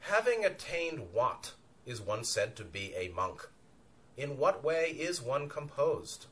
[0.01, 1.53] Having attained what
[1.87, 3.49] is one said to be a monk?
[4.17, 6.27] In what way is one composed?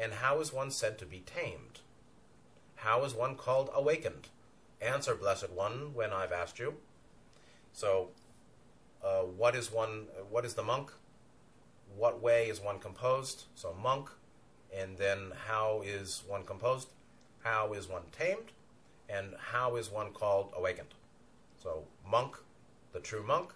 [0.00, 1.80] And how is one said to be tamed?
[2.76, 4.28] How is one called awakened?
[4.80, 6.74] Answer, Blessed One, when I've asked you.
[7.72, 8.10] So,
[9.04, 10.06] uh, what is one?
[10.30, 10.92] What is the monk?
[11.96, 13.44] What way is one composed?
[13.54, 14.08] So, monk,
[14.76, 16.88] and then how is one composed?
[17.50, 18.52] How is one tamed?
[19.08, 20.92] And how is one called awakened?
[21.56, 22.36] So, monk,
[22.92, 23.54] the true monk,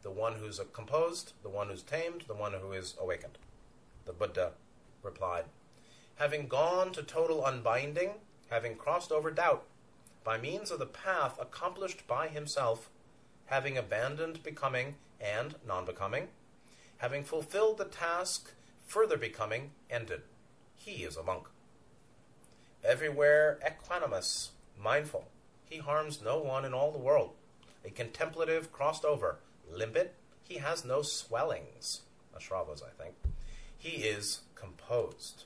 [0.00, 3.36] the one who's composed, the one who's tamed, the one who is awakened.
[4.06, 4.52] The Buddha
[5.02, 5.44] replied,
[6.14, 8.12] Having gone to total unbinding,
[8.48, 9.66] having crossed over doubt,
[10.24, 12.88] by means of the path accomplished by himself,
[13.44, 16.28] having abandoned becoming and non becoming,
[16.96, 18.52] having fulfilled the task,
[18.86, 20.22] further becoming ended.
[20.74, 21.48] He is a monk.
[22.84, 25.28] Everywhere equanimous, mindful,
[25.64, 27.32] he harms no one in all the world.
[27.84, 29.38] A contemplative crossed over,
[29.70, 30.10] limpid,
[30.42, 32.02] he has no swellings.
[32.36, 33.14] Ashravas, I think.
[33.76, 35.44] He is composed.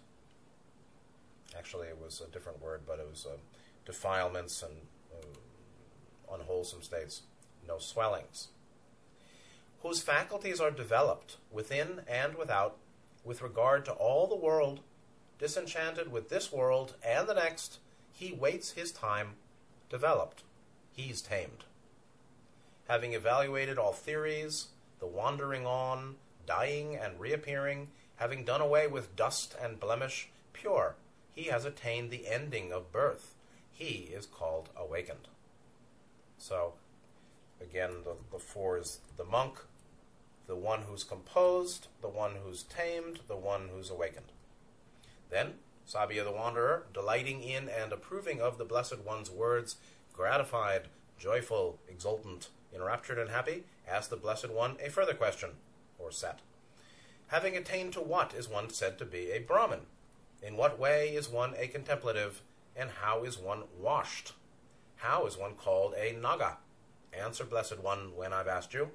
[1.57, 3.37] Actually, it was a different word, but it was uh,
[3.85, 4.73] defilements and
[5.13, 7.23] uh, unwholesome states.
[7.67, 8.49] No swellings.
[9.83, 12.79] Whose faculties are developed within and without
[13.25, 14.81] with regard to all the world,
[15.43, 17.81] disenchanted with this world and the next,
[18.13, 19.31] he waits his time,
[19.91, 20.45] developed.
[20.93, 21.65] He's tamed.
[22.89, 24.69] Having evaluated all theories,
[25.01, 26.15] the wandering on,
[26.47, 30.95] dying and reappearing, having done away with dust and blemish, pure,
[31.35, 33.35] he has attained the ending of birth.
[33.73, 35.27] He is called awakened.
[36.39, 36.75] So,
[37.61, 39.59] again, the, the four is the monk,
[40.47, 44.32] the one who's composed, the one who's tamed, the one who's awakened.
[45.33, 45.55] Then,
[45.89, 49.77] Sabhiya the Wanderer, delighting in and approving of the Blessed One's words,
[50.13, 55.53] gratified, joyful, exultant, enraptured, and happy, asked the Blessed One a further question,
[55.99, 56.41] or set.
[57.29, 59.87] Having attained to what is one said to be a Brahmin?
[60.43, 62.43] In what way is one a contemplative,
[62.77, 64.33] and how is one washed?
[64.97, 66.59] How is one called a Naga?
[67.19, 68.91] Answer, Blessed One, when I've asked you.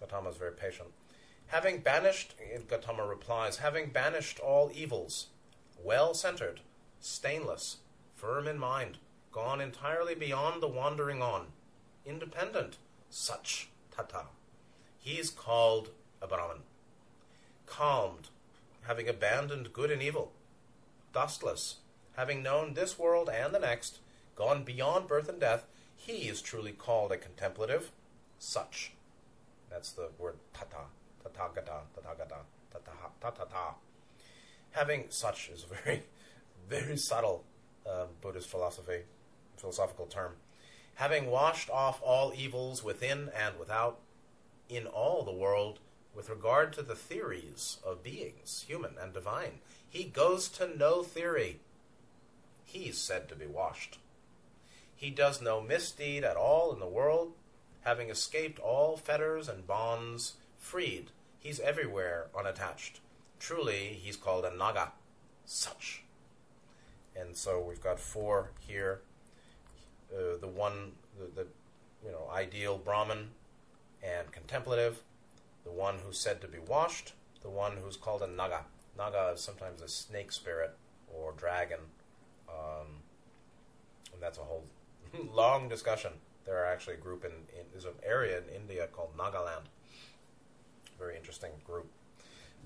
[0.00, 0.88] Gautama is very patient.
[1.54, 2.34] Having banished,
[2.66, 5.28] Gautama replies, having banished all evils,
[5.80, 6.62] well centered,
[6.98, 7.76] stainless,
[8.16, 8.98] firm in mind,
[9.30, 11.46] gone entirely beyond the wandering on,
[12.04, 14.24] independent, such tata.
[14.98, 15.90] He is called
[16.20, 16.62] a Brahman.
[17.66, 18.30] Calmed,
[18.82, 20.32] having abandoned good and evil,
[21.12, 21.76] dustless,
[22.16, 24.00] having known this world and the next,
[24.34, 27.92] gone beyond birth and death, he is truly called a contemplative,
[28.40, 28.90] such.
[29.70, 30.86] That's the word tata,
[31.36, 32.38] tathagata, tathagata,
[33.22, 33.74] tatata.
[34.72, 36.02] Having such is a very,
[36.68, 37.44] very subtle
[37.86, 39.02] uh, Buddhist philosophy,
[39.56, 40.32] philosophical term.
[40.94, 43.98] Having washed off all evils within and without,
[44.68, 45.80] in all the world,
[46.14, 51.60] with regard to the theories of beings, human and divine, he goes to no theory.
[52.64, 53.98] He's said to be washed.
[54.94, 57.32] He does no misdeed at all in the world,
[57.82, 61.10] having escaped all fetters and bonds, freed.
[61.44, 63.00] He's everywhere unattached.
[63.38, 64.92] Truly, he's called a Naga.
[65.44, 66.02] Such.
[67.14, 69.02] And so we've got four here.
[70.10, 71.46] Uh, the one, the, the
[72.02, 73.28] you know, ideal Brahman
[74.02, 75.02] and contemplative,
[75.64, 78.64] the one who's said to be washed, the one who's called a Naga.
[78.96, 80.74] Naga is sometimes a snake spirit
[81.12, 81.80] or dragon,
[82.48, 82.86] um,
[84.14, 84.64] and that's a whole
[85.34, 86.12] long discussion.
[86.46, 89.64] There are actually a group in, in there's an area in India called Nagaland.
[91.04, 91.90] Very interesting group.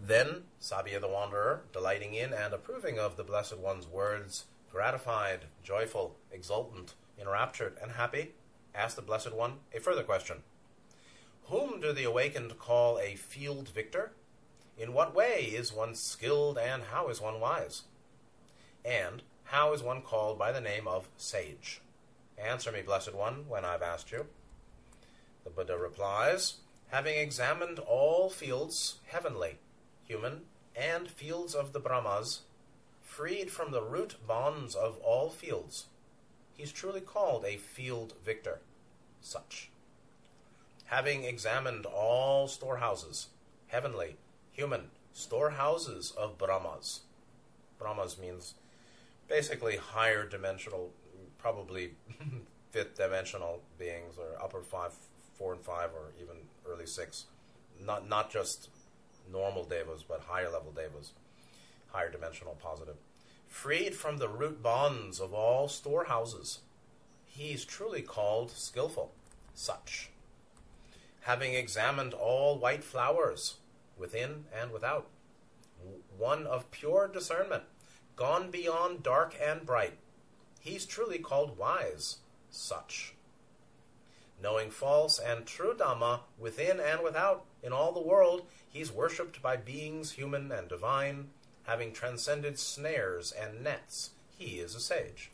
[0.01, 6.15] Then Sabhiya the Wanderer, delighting in and approving of the Blessed One's words, gratified, joyful,
[6.31, 8.35] exultant, enraptured, and happy,
[8.77, 10.45] asked the Blessed One a further question.
[11.47, 14.13] Whom do the awakened call a field victor?
[14.79, 17.83] In what way is one skilled and how is one wise?
[18.85, 21.81] And how is one called by the name of sage?
[22.39, 24.27] Answer me, Blessed One, when I've asked you.
[25.43, 26.59] The Buddha replies,
[26.91, 29.59] having examined all fields, heavenly,
[30.05, 30.43] human,
[30.75, 32.43] and fields of the Brahmas,
[33.03, 35.87] freed from the root bonds of all fields,
[36.57, 38.61] he's truly called a field victor.
[39.21, 39.71] Such.
[40.87, 43.29] Having examined all storehouses,
[43.67, 44.17] heavenly,
[44.53, 47.01] human, storehouses of Brahmas.
[47.79, 48.55] Brahmas means
[49.29, 50.91] basically higher dimensional
[51.39, 51.93] probably
[52.71, 54.93] fifth dimensional beings or upper five,
[55.35, 56.37] four and five, or even
[56.69, 57.27] early six.
[57.85, 58.69] Not not just
[59.31, 61.13] normal devas, but higher level devas,
[61.89, 62.97] higher dimensional positive.
[63.47, 66.61] Freed from the root bonds of all storehouses,
[67.25, 69.13] he's truly called skillful.
[69.55, 70.11] Such.
[71.23, 73.57] Having examined all white flowers,
[73.97, 75.07] within and without,
[76.17, 77.65] one of pure discernment,
[78.17, 79.95] gone beyond dark and bright,
[80.61, 82.19] he's truly called wise,
[82.51, 83.15] such.
[84.41, 89.57] Knowing false and true Dhamma within and without in all the world, he's worshipped by
[89.57, 91.31] beings human and divine.
[91.65, 95.31] Having transcended snares and nets, he is a sage.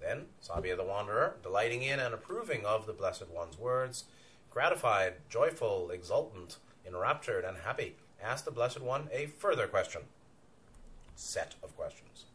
[0.00, 4.04] Then, Sabhiya the Wanderer, delighting in and approving of the Blessed One's words,
[4.50, 10.02] gratified, joyful, exultant, enraptured, and happy, asked the Blessed One a further question.
[11.14, 12.26] Set of questions.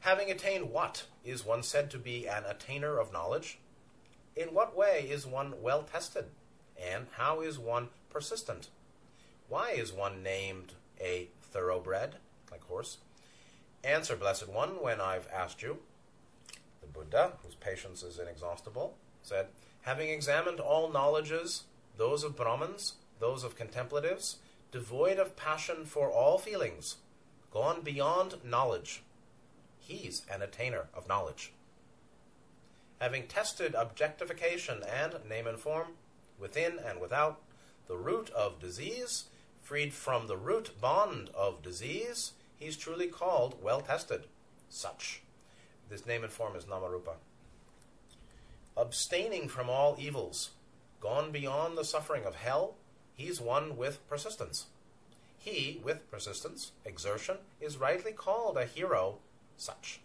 [0.00, 3.58] Having attained what is one said to be an attainer of knowledge?
[4.36, 6.26] In what way is one well tested?
[6.80, 8.68] And how is one persistent?
[9.48, 12.16] Why is one named a thoroughbred,
[12.50, 12.98] like horse?
[13.84, 15.78] Answer, Blessed One, when I've asked you.
[16.80, 19.48] The Buddha, whose patience is inexhaustible, said,
[19.82, 21.64] Having examined all knowledges,
[21.96, 24.38] those of Brahmins, those of contemplatives,
[24.72, 26.96] devoid of passion for all feelings,
[27.52, 29.02] gone beyond knowledge,
[29.78, 31.52] he's an attainer of knowledge.
[33.00, 35.88] Having tested objectification and name and form,
[36.38, 37.40] within and without,
[37.86, 39.24] the root of disease,
[39.60, 44.24] freed from the root bond of disease, he's truly called well tested.
[44.68, 45.22] Such.
[45.90, 47.14] This name and form is Namarupa.
[48.76, 50.50] Abstaining from all evils,
[51.00, 52.74] gone beyond the suffering of hell,
[53.14, 54.66] he's one with persistence.
[55.38, 59.18] He, with persistence, exertion, is rightly called a hero,
[59.56, 60.00] such.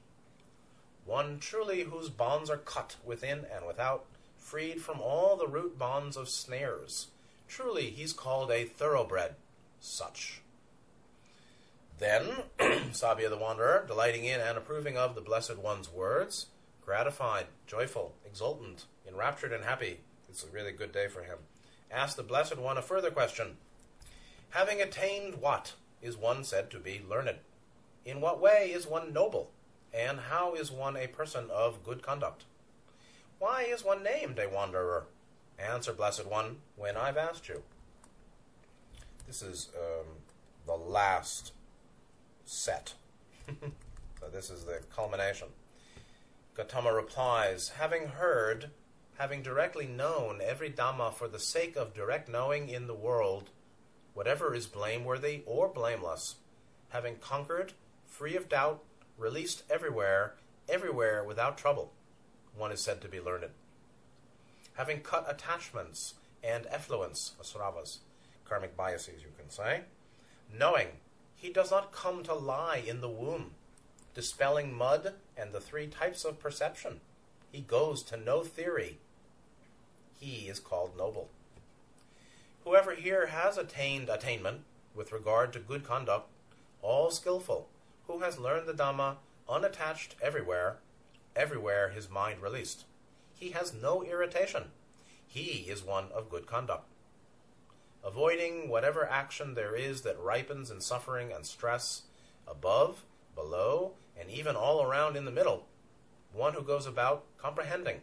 [1.09, 4.05] One truly whose bonds are cut within and without,
[4.37, 7.07] freed from all the root bonds of snares.
[7.47, 9.33] Truly he's called a thoroughbred,
[9.79, 10.41] such.
[11.97, 12.27] Then
[12.59, 16.45] Sabhiya the Wanderer, delighting in and approving of the Blessed One's words,
[16.85, 21.39] gratified, joyful, exultant, enraptured, and happy, it's a really good day for him,
[21.89, 23.57] asked the Blessed One a further question.
[24.51, 27.39] Having attained what is one said to be learned?
[28.05, 29.49] In what way is one noble?
[29.93, 32.45] And how is one a person of good conduct?
[33.39, 35.05] Why is one named a wanderer?
[35.57, 37.63] Answer, Blessed One, when I've asked you.
[39.27, 40.05] This is um,
[40.65, 41.53] the last
[42.45, 42.93] set.
[43.47, 45.47] so this is the culmination.
[46.55, 48.71] Gautama replies, having heard,
[49.17, 53.49] having directly known every Dhamma for the sake of direct knowing in the world,
[54.13, 56.35] whatever is blameworthy or blameless,
[56.89, 57.73] having conquered,
[58.05, 58.83] free of doubt,
[59.19, 60.35] released everywhere,
[60.67, 61.91] everywhere without trouble,
[62.55, 63.51] one is said to be learned.
[64.75, 67.97] Having cut attachments and effluence, asravas,
[68.45, 69.81] karmic biases, you can say,
[70.57, 70.87] knowing
[71.35, 73.51] he does not come to lie in the womb,
[74.13, 77.01] dispelling mud and the three types of perception.
[77.51, 78.97] He goes to no theory.
[80.19, 81.29] He is called noble.
[82.63, 84.61] Whoever here has attained attainment
[84.93, 86.29] with regard to good conduct,
[86.81, 87.69] all skillful,
[88.09, 89.15] who has learned the Dhamma
[89.47, 90.79] unattached everywhere,
[91.35, 92.83] everywhere his mind released.
[93.33, 94.71] He has no irritation.
[95.25, 96.89] He is one of good conduct
[98.03, 102.03] avoiding whatever action there is that ripens in suffering and stress,
[102.47, 103.03] above,
[103.35, 105.67] below, and even all around in the middle.
[106.33, 108.01] One who goes about comprehending,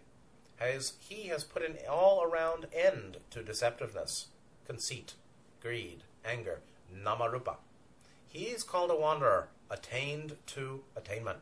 [0.57, 4.27] has he has put an all around end to deceptiveness,
[4.67, 5.15] conceit,
[5.61, 6.61] greed, anger,
[6.95, 7.57] namarupa.
[8.27, 11.39] He is called a wanderer, attained to attainment.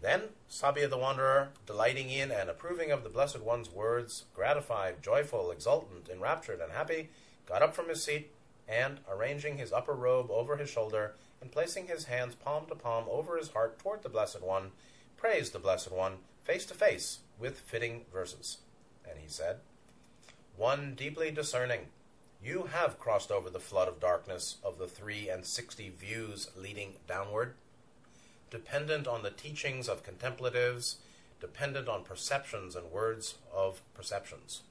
[0.00, 5.50] Then Sabhiya the Wanderer, delighting in and approving of the Blessed One's words, gratified, joyful,
[5.50, 7.08] exultant, enraptured, and happy,
[7.46, 8.30] got up from his seat,
[8.68, 13.06] and, arranging his upper robe over his shoulder, and placing his hands palm to palm
[13.10, 14.72] over his heart toward the Blessed One,
[15.16, 18.58] praised the Blessed One face to face with fitting verses.
[19.08, 19.56] And he said,
[20.56, 21.86] One deeply discerning,
[22.44, 26.94] you have crossed over the flood of darkness of the three and sixty views leading
[27.08, 27.54] downward
[28.54, 30.98] dependent on the teachings of contemplatives,
[31.40, 34.62] dependent on perceptions and words of perceptions.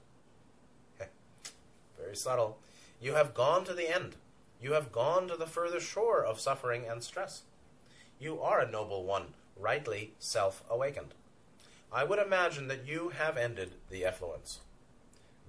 [1.98, 2.56] Very subtle.
[2.98, 4.16] You have gone to the end.
[4.58, 7.42] You have gone to the further shore of suffering and stress.
[8.18, 11.12] You are a noble one, rightly self awakened.
[11.92, 14.60] I would imagine that you have ended the effluence.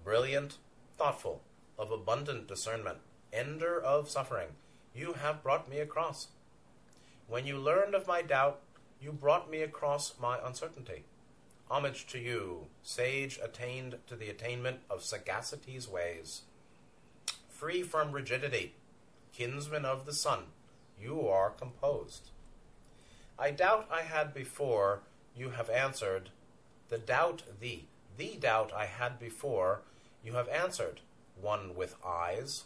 [0.03, 0.57] Brilliant,
[0.97, 1.41] thoughtful,
[1.77, 2.99] of abundant discernment,
[3.33, 4.49] ender of suffering,
[4.93, 6.27] you have brought me across.
[7.27, 8.61] When you learned of my doubt,
[9.01, 11.03] you brought me across my uncertainty.
[11.69, 16.41] Homage to you, sage attained to the attainment of sagacity's ways.
[17.49, 18.75] Free from rigidity,
[19.33, 20.43] kinsman of the sun,
[21.01, 22.29] you are composed.
[23.37, 25.01] I doubt I had before,
[25.35, 26.29] you have answered.
[26.89, 29.81] The doubt thee, the doubt I had before,
[30.23, 31.01] you have answered,
[31.39, 32.63] one with eyes.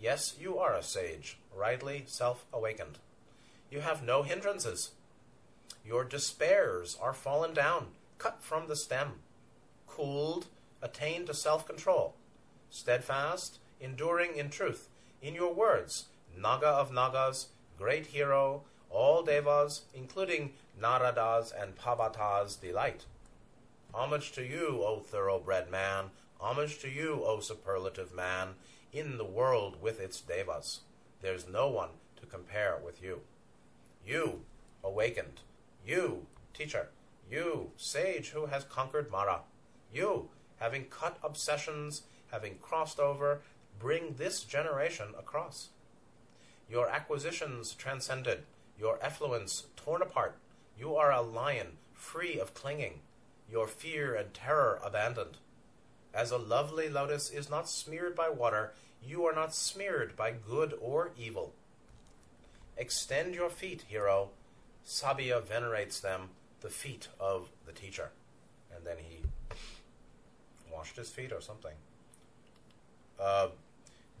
[0.00, 2.98] Yes, you are a sage, rightly self awakened.
[3.70, 4.92] You have no hindrances.
[5.84, 9.20] Your despairs are fallen down, cut from the stem,
[9.86, 10.46] cooled,
[10.82, 12.14] attained to self control,
[12.70, 14.88] steadfast, enduring in truth,
[15.22, 16.06] in your words,
[16.36, 23.04] Naga of Nagas, great hero, all devas, including Naradas and Pavatas, delight.
[23.92, 26.10] Homage to you, O thoroughbred man,
[26.40, 28.54] homage to you, O superlative man,
[28.92, 30.80] in the world with its devas.
[31.20, 33.20] There's no one to compare with you.
[34.06, 34.40] You,
[34.82, 35.40] awakened.
[35.84, 36.88] You, teacher.
[37.30, 39.40] You, sage who has conquered Mara.
[39.92, 40.28] You,
[40.58, 43.42] having cut obsessions, having crossed over,
[43.78, 45.68] bring this generation across.
[46.70, 48.44] Your acquisitions transcended,
[48.78, 50.36] your effluence torn apart.
[50.78, 53.00] You are a lion, free of clinging,
[53.50, 55.38] your fear and terror abandoned.
[56.14, 58.72] As a lovely lotus is not smeared by water,
[59.06, 61.52] you are not smeared by good or evil.
[62.76, 64.30] Extend your feet, hero.
[64.86, 66.30] Sabhiya venerates them,
[66.60, 68.10] the feet of the teacher.
[68.74, 69.22] And then he
[70.72, 71.74] washed his feet or something.
[73.18, 73.48] Uh,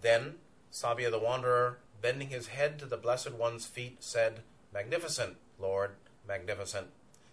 [0.00, 0.34] then
[0.72, 4.40] Sabhiya the Wanderer, bending his head to the Blessed One's feet, said,
[4.72, 5.92] Magnificent, Lord,
[6.26, 6.88] magnificent.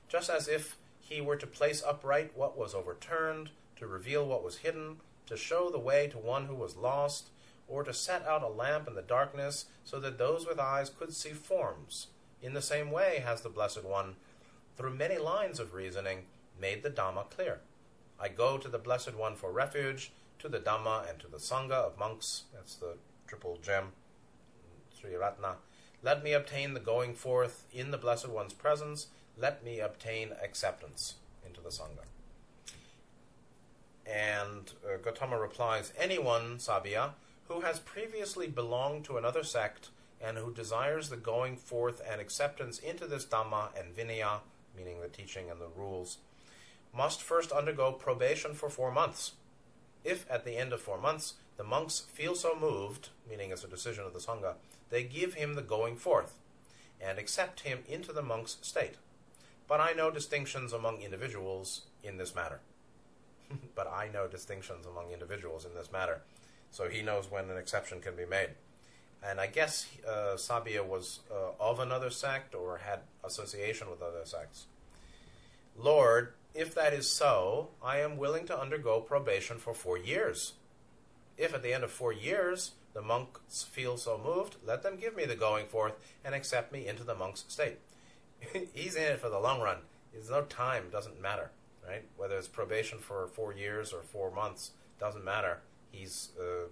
[0.07, 4.57] Just as if he were to place upright what was overturned, to reveal what was
[4.57, 4.97] hidden,
[5.27, 7.29] to show the way to one who was lost,
[7.67, 11.13] or to set out a lamp in the darkness so that those with eyes could
[11.13, 12.07] see forms.
[12.41, 14.15] In the same way has the Blessed One,
[14.77, 16.25] through many lines of reasoning,
[16.59, 17.61] made the Dhamma clear.
[18.19, 21.71] I go to the Blessed One for refuge, to the Dhamma and to the Sangha
[21.71, 22.43] of monks.
[22.53, 22.97] That's the
[23.27, 23.93] triple gem,
[24.99, 25.55] Sri Ratna.
[26.03, 29.07] Let me obtain the going forth in the Blessed One's presence.
[29.37, 31.15] Let me obtain acceptance
[31.45, 32.05] into the Sangha.
[34.05, 37.11] And uh, Gautama replies, Anyone, Sabhiya,
[37.47, 39.89] who has previously belonged to another sect
[40.21, 44.39] and who desires the going forth and acceptance into this Dhamma and Vinaya,
[44.75, 46.17] meaning the teaching and the rules,
[46.95, 49.33] must first undergo probation for four months.
[50.03, 53.67] If at the end of four months the monks feel so moved, meaning as a
[53.67, 54.55] decision of the Sangha,
[54.89, 56.39] they give him the going forth
[57.01, 58.95] and accept him into the monk's state.
[59.67, 62.59] But I know distinctions among individuals in this matter.
[63.75, 66.21] but I know distinctions among individuals in this matter.
[66.71, 68.49] So he knows when an exception can be made.
[69.23, 74.21] And I guess uh, Sabhiya was uh, of another sect or had association with other
[74.23, 74.65] sects.
[75.77, 80.53] Lord, if that is so, I am willing to undergo probation for four years.
[81.37, 85.15] If at the end of four years the monks feel so moved, let them give
[85.15, 85.93] me the going forth
[86.23, 87.79] and accept me into the monk's state.
[88.73, 89.77] He's in it for the long run.
[90.13, 91.51] There's no time, doesn't matter,
[91.87, 92.03] right?
[92.17, 95.59] Whether it's probation for four years or four months, doesn't matter.
[95.91, 96.67] He's uh,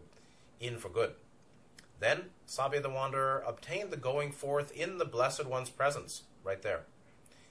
[0.60, 1.14] in for good.
[2.00, 6.82] Then Sabhiya the Wanderer obtained the going forth in the Blessed One's presence, right there.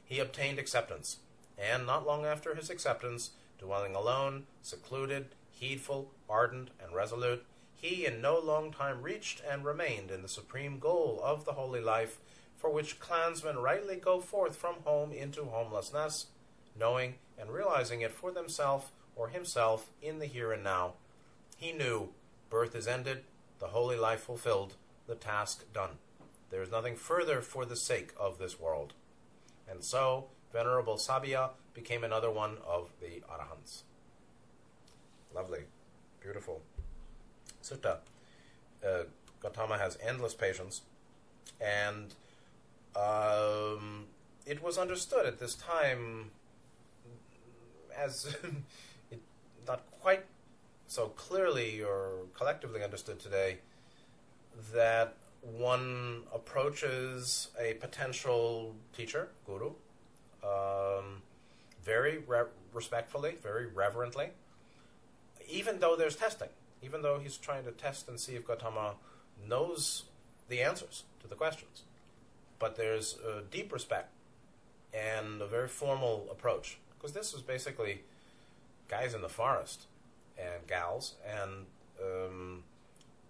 [0.04, 1.18] He obtained acceptance,
[1.56, 8.20] and not long after his acceptance, dwelling alone, secluded, heedful, ardent, and resolute, he in
[8.20, 12.18] no long time reached and remained in the supreme goal of the holy life,
[12.56, 16.26] for which clansmen rightly go forth from home into homelessness,
[16.78, 20.94] knowing and realizing it for themselves or himself in the here and now.
[21.56, 22.10] He knew
[22.50, 23.24] birth is ended,
[23.58, 24.74] the holy life fulfilled,
[25.06, 25.92] the task done.
[26.50, 28.92] There is nothing further for the sake of this world.
[29.68, 33.82] And so, Venerable Sabhiya became another one of the Arahants.
[35.34, 35.60] Lovely,
[36.20, 36.60] beautiful.
[37.62, 37.98] Sutta.
[38.84, 39.04] Uh,
[39.40, 40.82] Gautama has endless patience,
[41.60, 42.14] and
[42.94, 44.06] um,
[44.44, 46.30] it was understood at this time
[47.96, 48.36] as
[49.10, 49.20] it,
[49.66, 50.24] not quite
[50.86, 53.58] so clearly or collectively understood today
[54.74, 59.72] that one approaches a potential teacher, guru,
[60.44, 61.22] um,
[61.82, 64.30] very re- respectfully, very reverently,
[65.48, 66.48] even though there's testing,
[66.82, 68.94] even though he's trying to test and see if Gautama
[69.48, 70.04] knows
[70.48, 71.82] the answers to the questions.
[72.58, 74.12] But there's a deep respect
[74.94, 78.02] and a very formal approach, because this was basically
[78.88, 79.86] guys in the forest
[80.38, 81.66] and gals, and
[82.00, 82.62] um,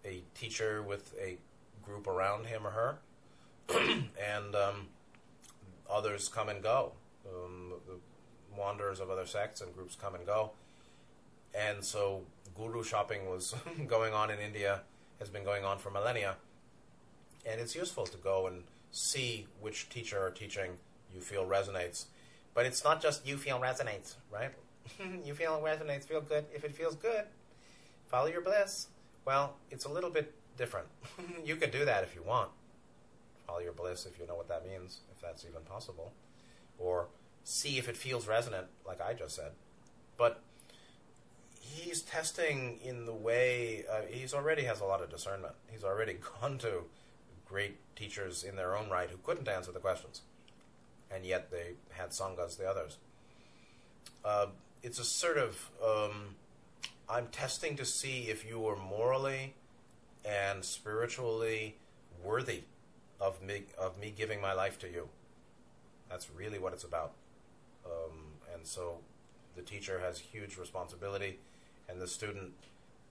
[0.04, 1.38] a teacher with a
[1.82, 2.98] group around him or her,
[3.70, 4.88] and um,
[5.90, 6.92] others come and go.
[7.26, 7.94] Um, the
[8.56, 10.50] wanderers of other sects and groups come and go.
[11.54, 12.22] And so
[12.54, 13.54] guru shopping was
[13.86, 14.80] going on in India,
[15.18, 16.36] has been going on for millennia.
[17.46, 20.72] And it's useful to go and see which teacher or teaching
[21.14, 22.06] you feel resonates.
[22.54, 24.50] But it's not just you feel resonates, right?
[25.24, 26.44] you feel resonates, feel good.
[26.54, 27.24] If it feels good,
[28.08, 28.88] follow your bliss.
[29.24, 30.88] Well, it's a little bit different.
[31.44, 32.50] you can do that if you want.
[33.46, 36.12] Follow your bliss if you know what that means, if that's even possible.
[36.78, 37.06] Or
[37.44, 39.52] see if it feels resonant, like I just said.
[40.16, 40.40] But
[41.60, 45.54] he's testing in the way, uh, he's already has a lot of discernment.
[45.70, 46.84] He's already gone to
[47.46, 50.22] great teachers in their own right who couldn't answer the questions.
[51.14, 52.98] And yet they had sanghas, the others.
[54.24, 54.46] Uh,
[54.82, 56.36] it's a sort of um,
[57.08, 59.54] I'm testing to see if you are morally
[60.24, 61.76] and spiritually
[62.24, 62.62] worthy
[63.20, 65.08] of me of me giving my life to you.
[66.08, 67.12] That's really what it's about.
[67.84, 68.18] Um,
[68.54, 68.98] and so
[69.56, 71.38] the teacher has huge responsibility,
[71.88, 72.52] and the student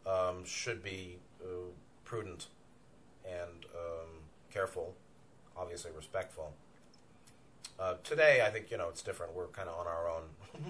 [0.08, 1.70] um, should be uh,
[2.06, 2.48] prudent
[3.26, 4.10] and um,
[4.52, 4.96] careful,
[5.56, 6.54] obviously respectful.
[7.82, 9.34] Uh, today, I think you know it's different.
[9.34, 10.24] We're kind of on our own,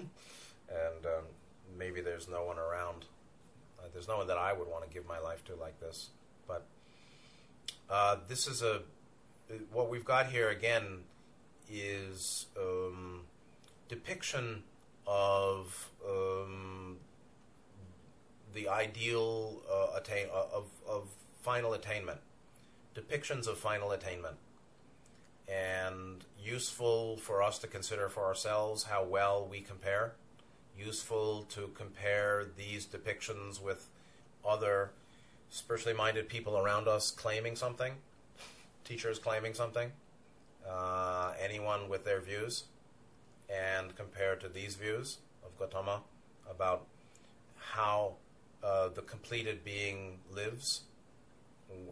[0.70, 1.24] and um,
[1.78, 3.04] maybe there's no one around.
[3.78, 6.08] Uh, there's no one that I would want to give my life to like this.
[6.48, 6.64] But
[7.90, 8.80] uh, this is a
[9.70, 11.00] what we've got here again
[11.70, 13.24] is um,
[13.90, 14.62] depiction
[15.06, 16.96] of um,
[18.54, 21.08] the ideal uh, attain uh, of of
[21.42, 22.20] final attainment,
[22.94, 24.36] depictions of final attainment,
[25.46, 30.14] and useful for us to consider for ourselves how well we compare.
[30.78, 33.88] Useful to compare these depictions with
[34.46, 34.90] other
[35.50, 37.92] spiritually minded people around us claiming something,
[38.84, 39.92] teachers claiming something,
[40.68, 42.64] uh, anyone with their views,
[43.50, 46.00] and compare to these views of Gautama
[46.50, 46.86] about
[47.56, 48.14] how
[48.64, 50.82] uh, the completed being lives,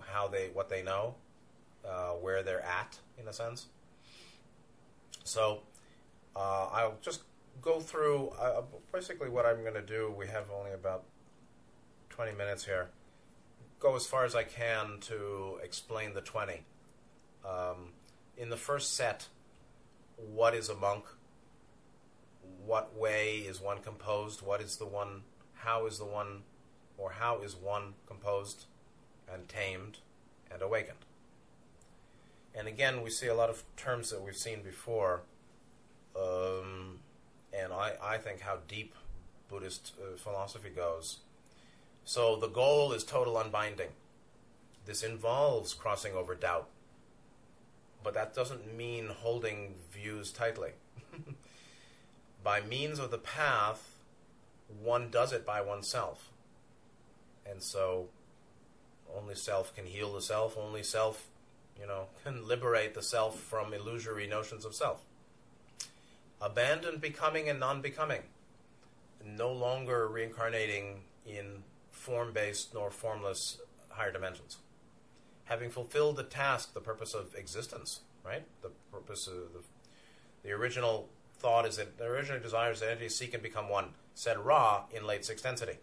[0.08, 1.14] how they what they know,
[1.86, 3.66] uh, where they're at in a sense.
[5.30, 5.60] So
[6.34, 7.22] uh, I'll just
[7.62, 8.62] go through uh,
[8.92, 10.12] basically what I'm going to do.
[10.18, 11.04] We have only about
[12.08, 12.88] 20 minutes here.
[13.78, 16.64] Go as far as I can to explain the 20.
[17.48, 17.92] Um,
[18.36, 19.28] in the first set,
[20.16, 21.04] what is a monk?
[22.66, 24.42] What way is one composed?
[24.42, 25.22] What is the one?
[25.54, 26.42] How is the one,
[26.98, 28.64] or how is one composed
[29.32, 29.98] and tamed
[30.50, 31.04] and awakened?
[32.54, 35.22] And again, we see a lot of terms that we've seen before.
[36.16, 36.98] Um,
[37.52, 38.94] and I, I think how deep
[39.48, 41.18] Buddhist uh, philosophy goes.
[42.04, 43.90] So the goal is total unbinding.
[44.86, 46.68] This involves crossing over doubt.
[48.02, 50.70] But that doesn't mean holding views tightly.
[52.42, 53.98] by means of the path,
[54.82, 56.30] one does it by oneself.
[57.48, 58.08] And so
[59.14, 61.28] only self can heal the self, only self
[61.80, 65.02] you know, can liberate the self from illusory notions of self.
[66.40, 68.22] Abandon becoming and non becoming,
[69.24, 74.58] no longer reincarnating in form based nor formless higher dimensions.
[75.44, 78.44] Having fulfilled the task, the purpose of existence, right?
[78.62, 79.60] The purpose of the,
[80.42, 81.08] the original
[81.38, 84.84] thought is that the original desire is that entities seek and become one, said Ra
[84.92, 85.78] in late sixth density,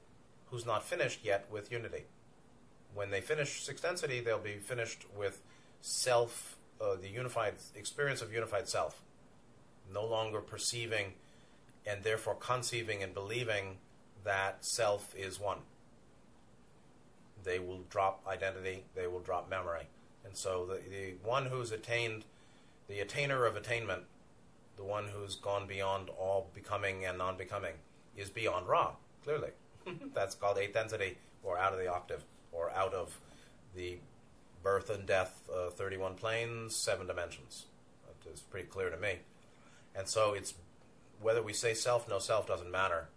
[0.50, 2.06] who's not finished yet with unity.
[2.94, 5.42] When they finish sixth density, they'll be finished with
[5.82, 9.02] self, uh, the unified experience of unified self,
[9.92, 11.14] no longer perceiving
[11.86, 13.78] and therefore conceiving and believing
[14.24, 15.60] that self is one.
[17.44, 19.88] They will drop identity, they will drop memory.
[20.26, 22.26] And so the, the one who's attained,
[22.90, 24.04] the attainer of attainment,
[24.76, 27.76] the one who's gone beyond all becoming and non becoming,
[28.18, 28.92] is beyond Ra,
[29.24, 29.52] clearly.
[30.14, 33.18] That's called eighth density, or out of the octave, or out of
[33.76, 33.98] the
[34.68, 37.68] birth and death, uh, 31 planes, seven dimensions.
[38.30, 39.20] It's pretty clear to me.
[39.96, 40.56] And so it's
[41.22, 43.08] whether we say self, no self doesn't matter,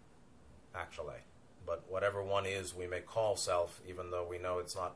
[0.73, 1.21] actually.
[1.65, 4.95] But whatever one is, we may call self, even though we know it's not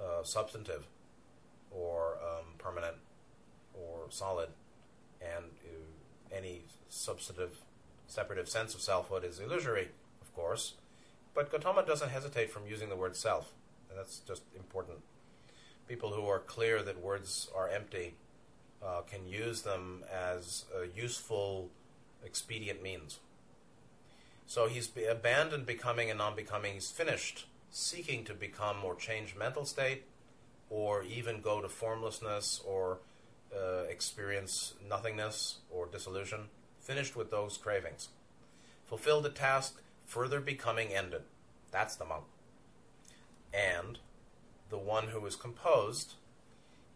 [0.00, 0.86] uh, substantive
[1.72, 2.94] or um, permanent
[3.74, 4.50] or solid.
[5.20, 7.62] And uh, any substantive,
[8.06, 9.88] separative sense of selfhood is illusory,
[10.22, 10.74] of course.
[11.34, 13.52] But Gautama doesn't hesitate from using the word self.
[13.88, 14.98] And that's just important
[15.90, 18.14] people who are clear that words are empty
[18.80, 21.68] uh, can use them as a useful,
[22.24, 23.18] expedient means.
[24.46, 26.74] So he's abandoned becoming and non becoming.
[26.74, 30.04] He's finished seeking to become or change mental state
[30.70, 32.98] or even go to formlessness or
[33.52, 36.50] uh, experience nothingness or dissolution.
[36.80, 38.10] Finished with those cravings.
[38.86, 41.22] Fulfilled the task, further becoming ended.
[41.72, 42.24] That's the monk.
[43.52, 43.98] And
[44.70, 46.14] the one who is composed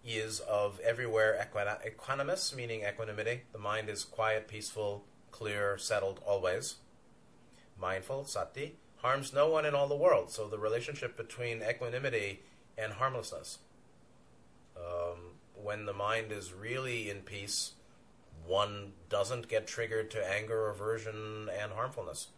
[0.04, 3.42] is of everywhere equanimous, meaning equanimity.
[3.52, 6.76] The mind is quiet, peaceful, clear, settled always.
[7.78, 10.30] Mindful, sati, harms no one in all the world.
[10.30, 12.42] So the relationship between equanimity
[12.78, 13.58] and harmlessness.
[14.76, 15.18] Um,
[15.54, 17.72] when the mind is really in peace,
[18.46, 22.28] one doesn't get triggered to anger, aversion, and harmfulness.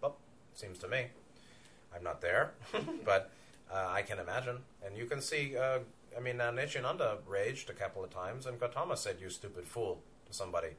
[0.00, 0.16] Well,
[0.54, 1.06] seems to me.
[1.94, 2.52] I'm not there,
[3.04, 3.30] but
[3.72, 4.58] uh, I can imagine.
[4.84, 5.80] And you can see, uh,
[6.16, 10.02] I mean, uh, Nityananda raged a couple of times, and Gautama said, You stupid fool,
[10.26, 10.70] to somebody.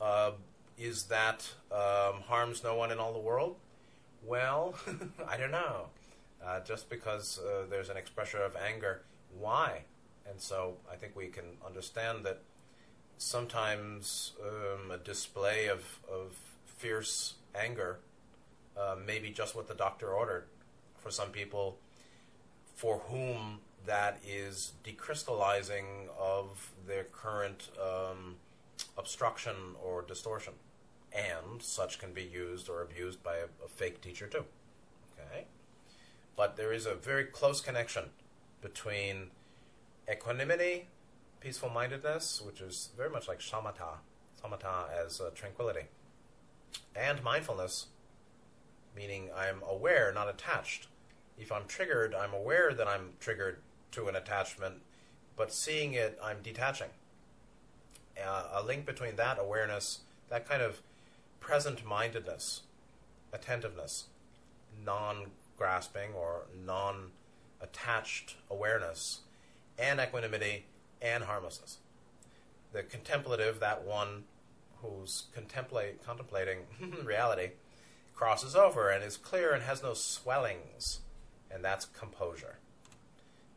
[0.00, 0.32] Uh,
[0.78, 3.56] is that um, harms no one in all the world?
[4.24, 4.74] Well,
[5.28, 5.86] I don't know.
[6.44, 9.02] Uh, just because uh, there's an expression of anger,
[9.38, 9.84] why?
[10.28, 12.40] And so I think we can understand that
[13.16, 17.98] sometimes um, a display of, of fierce anger
[18.76, 20.44] uh, may be just what the doctor ordered.
[21.02, 21.78] For some people,
[22.74, 28.36] for whom that is decrystallizing of their current um,
[28.96, 30.54] obstruction or distortion.
[31.12, 34.44] And such can be used or abused by a, a fake teacher too.
[35.18, 35.44] Okay?
[36.36, 38.04] But there is a very close connection
[38.62, 39.30] between
[40.10, 40.86] equanimity,
[41.40, 43.98] peaceful mindedness, which is very much like shamatha,
[44.42, 45.86] samatha as uh, tranquility,
[46.96, 47.86] and mindfulness,
[48.96, 50.86] meaning I'm aware, not attached.
[51.42, 53.58] If I'm triggered, I'm aware that I'm triggered
[53.90, 54.76] to an attachment,
[55.36, 56.90] but seeing it, I'm detaching.
[58.24, 60.82] Uh, a link between that awareness, that kind of
[61.40, 62.62] present mindedness,
[63.32, 64.04] attentiveness,
[64.86, 67.10] non grasping or non
[67.60, 69.22] attached awareness,
[69.76, 70.66] and equanimity
[71.00, 71.78] and harmlessness.
[72.72, 74.24] The contemplative, that one
[74.80, 76.58] who's contemplate, contemplating
[77.04, 77.50] reality,
[78.14, 81.00] crosses over and is clear and has no swellings,
[81.52, 82.56] and that's composure.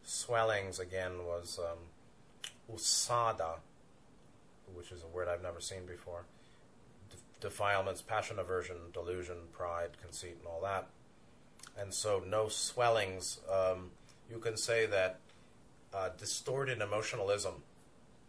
[0.04, 3.58] Swellings, again, was um, ussada,
[4.74, 6.26] which is a word I've never seen before.
[7.10, 10.88] De- defilements, passion, aversion, delusion, pride, conceit, and all that.
[11.78, 13.40] And so, no swellings.
[13.52, 13.92] Um,
[14.30, 15.20] you can say that
[15.94, 17.64] uh, distorted emotionalism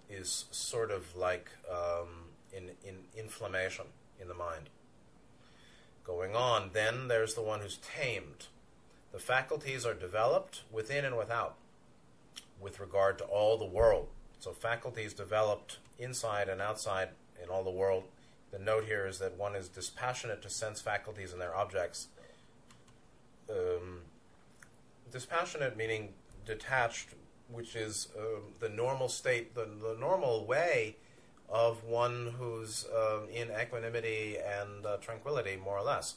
[0.09, 3.87] is sort of like um, in, in inflammation
[4.21, 4.69] in the mind.
[6.05, 8.47] Going on, then there's the one who's tamed.
[9.17, 11.57] The faculties are developed within and without
[12.61, 14.09] with regard to all the world.
[14.41, 17.09] So faculties developed inside and outside
[17.43, 18.05] in all the world.
[18.51, 22.09] The note here is that one is dispassionate to sense faculties and their objects.
[23.49, 24.01] Um,
[25.11, 26.11] dispassionate meaning
[26.45, 27.15] detached,
[27.51, 30.97] which is um, the normal state, the, the normal way
[31.49, 36.17] of one who's um, in equanimity and uh, tranquility, more or less.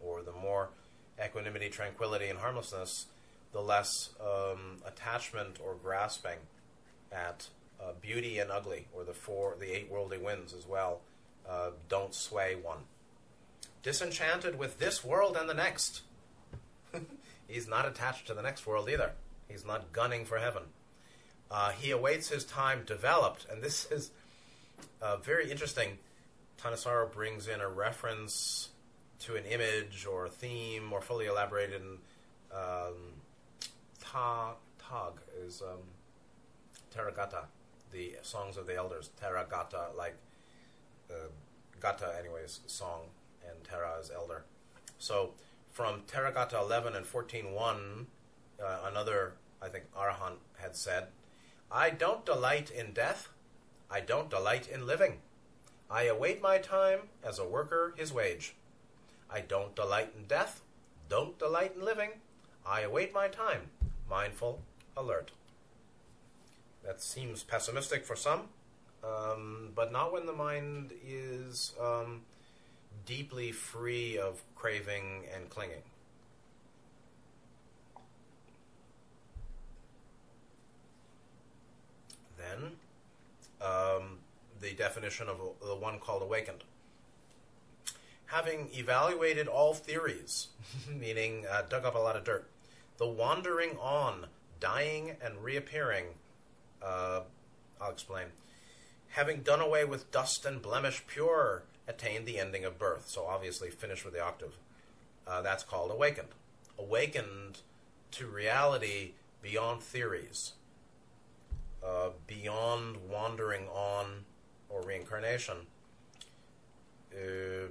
[0.00, 0.70] Or the more
[1.22, 3.06] equanimity, tranquility, and harmlessness,
[3.52, 6.38] the less um, attachment or grasping
[7.12, 7.48] at
[7.80, 11.00] uh, beauty and ugly, or the four, the eight worldly winds as well,
[11.48, 12.78] uh, don't sway one.
[13.82, 16.02] Disenchanted with this world and the next.
[17.48, 19.12] He's not attached to the next world either.
[19.48, 20.64] He's not gunning for heaven.
[21.50, 24.10] Uh, he awaits his time developed, and this is
[25.02, 25.98] uh, very interesting.
[26.62, 28.68] Thanissaro brings in a reference
[29.20, 31.98] to an image or a theme more fully elaborated in
[32.52, 32.94] um,
[34.00, 35.12] Ta, Tag
[35.44, 35.78] is um,
[36.94, 37.44] Therigatha,
[37.92, 39.10] the songs of the elders.
[39.22, 40.16] Therigatha, like
[41.10, 41.28] uh,
[41.80, 43.02] Gatha, anyways, song,
[43.48, 44.44] and Thera is elder.
[44.98, 45.32] So
[45.70, 48.06] from Therigatha 11 and 14.1,
[48.62, 51.08] uh, another, I think, Arahant had said,
[51.70, 53.28] I don't delight in death,
[53.90, 55.18] I don't delight in living.
[55.90, 58.54] I await my time as a worker his wage.
[59.32, 60.62] I don't delight in death,
[61.08, 62.10] don't delight in living.
[62.66, 63.70] I await my time,
[64.08, 64.60] mindful,
[64.96, 65.30] alert.
[66.84, 68.48] That seems pessimistic for some,
[69.04, 72.22] um, but not when the mind is um,
[73.06, 75.82] deeply free of craving and clinging.
[82.38, 82.72] Then,
[83.60, 84.18] um,
[84.60, 86.64] the definition of the one called awakened.
[88.30, 90.48] Having evaluated all theories,
[90.88, 92.48] meaning uh, dug up a lot of dirt,
[92.98, 94.26] the wandering on,
[94.60, 96.04] dying and reappearing,
[96.82, 97.22] uh,
[97.80, 98.26] I'll explain.
[99.08, 103.08] Having done away with dust and blemish pure, attained the ending of birth.
[103.08, 104.56] So obviously finished with the octave.
[105.26, 106.28] Uh, that's called awakened.
[106.78, 107.58] Awakened
[108.12, 109.12] to reality
[109.42, 110.52] beyond theories,
[111.84, 114.24] uh, beyond wandering on
[114.68, 115.56] or reincarnation.
[117.12, 117.68] Uh,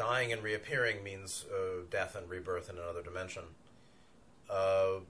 [0.00, 3.42] dying and reappearing means uh, death and rebirth in another dimension.
[4.48, 5.00] Uh,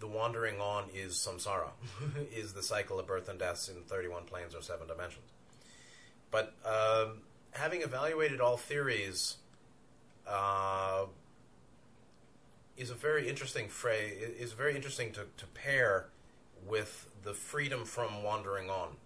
[0.00, 1.68] the wandering on is samsara,
[2.34, 5.26] is the cycle of birth and deaths in 31 planes or seven dimensions.
[6.30, 7.18] But um,
[7.50, 9.36] having evaluated all theories
[10.26, 11.04] uh,
[12.78, 16.06] is a very interesting phrase, is very interesting to, to pair
[16.66, 18.96] with the freedom from wandering on.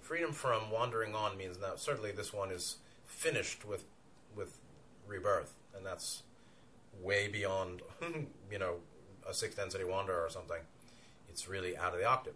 [0.00, 3.84] Freedom from wandering on means now, certainly this one is finished with,
[4.36, 4.58] with
[5.06, 6.22] rebirth, and that's
[7.00, 7.82] way beyond,
[8.50, 8.76] you know,
[9.28, 10.60] a sixth density wanderer or something.
[11.28, 12.34] It's really out of the octave.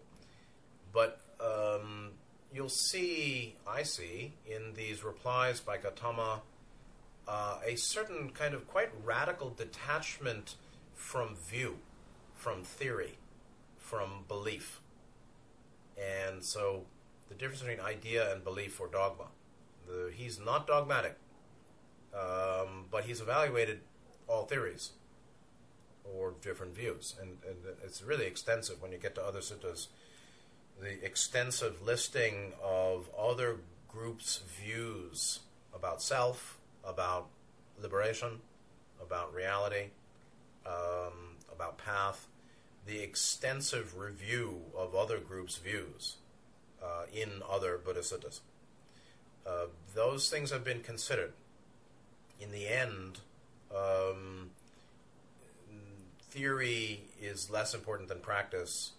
[0.93, 2.13] But um,
[2.53, 6.43] you'll see, I see, in these replies by Gautama,
[7.29, 10.55] uh, a certain kind of quite radical detachment
[10.95, 11.77] from view,
[12.35, 13.19] from theory,
[13.77, 14.81] from belief.
[15.99, 16.85] And so
[17.29, 19.27] the difference between idea and belief or dogma.
[19.87, 21.17] The, he's not dogmatic,
[22.17, 23.81] um, but he's evaluated
[24.27, 24.91] all theories
[26.05, 27.15] or different views.
[27.21, 29.89] And, and it's really extensive when you get to other suttas.
[30.81, 33.57] The extensive listing of other
[33.89, 35.41] groups' views
[35.75, 37.29] about self, about
[37.81, 38.41] liberation,
[39.03, 39.91] about reality,
[40.67, 42.27] um, about path,
[42.87, 46.17] the extensive review of other groups' views
[46.83, 48.41] uh, in other Buddhistas.
[49.47, 51.33] Uh, those things have been considered.
[52.41, 53.21] In the end,
[53.75, 54.51] um,
[56.31, 58.93] theory is less important than practice,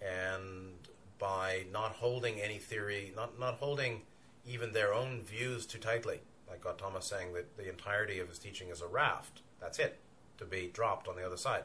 [0.00, 0.74] and
[1.18, 4.02] by not holding any theory, not, not holding
[4.46, 8.68] even their own views too tightly, like Gautama saying that the entirety of his teaching
[8.68, 9.98] is a raft, that's it,
[10.38, 11.62] to be dropped on the other side.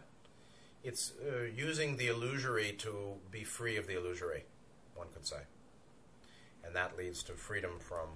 [0.83, 4.45] It's uh, using the illusory to be free of the illusory,
[4.95, 5.41] one could say.
[6.63, 8.07] And that leads to freedom from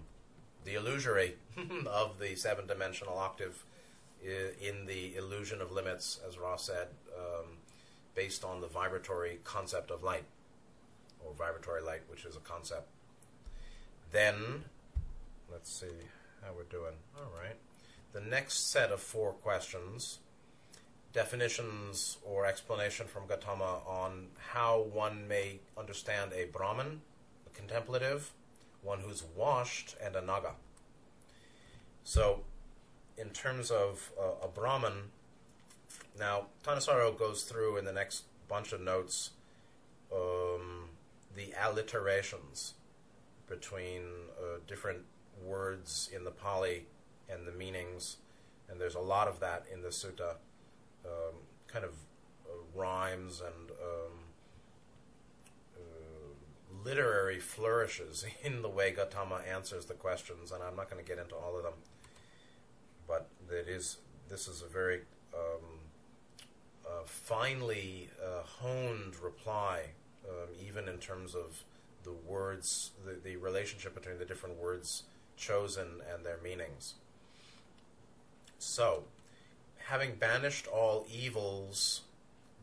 [0.65, 1.35] the illusory
[1.87, 3.63] of the seven dimensional octave
[4.61, 7.45] in the illusion of limits, as Ross said, um,
[8.15, 10.23] based on the vibratory concept of light,
[11.23, 12.87] or vibratory light, which is a concept.
[14.11, 14.63] Then,
[15.51, 15.87] let's see
[16.41, 16.93] how we're doing.
[17.17, 17.55] All right.
[18.13, 20.19] The next set of four questions
[21.15, 27.01] definitions or explanation from Gautama on how one may understand a Brahman,
[27.47, 28.31] a contemplative,
[28.85, 30.51] one who's washed, and a Naga.
[32.03, 32.41] So,
[33.17, 35.11] in terms of uh, a Brahman,
[36.17, 39.31] now Thanissaro goes through in the next bunch of notes
[40.13, 40.89] um,
[41.35, 42.75] the alliterations
[43.47, 44.01] between
[44.39, 44.99] uh, different
[45.43, 46.85] words in the Pali
[47.29, 48.17] and the meanings,
[48.69, 50.35] and there's a lot of that in the sutta
[51.05, 51.35] um,
[51.67, 51.91] kind of
[52.45, 54.19] uh, rhymes and um,
[55.75, 61.07] uh, literary flourishes in the way Gautama answers the questions, and I'm not going to
[61.07, 61.73] get into all of them.
[63.07, 63.97] But it is
[64.29, 65.01] this is a very
[65.33, 65.79] um,
[66.85, 69.89] uh, finely uh, honed reply,
[70.27, 71.63] um, even in terms of
[72.03, 75.03] the words, the, the relationship between the different words
[75.37, 76.95] chosen and their meanings.
[78.57, 79.03] So,
[79.87, 82.01] having banished all evils,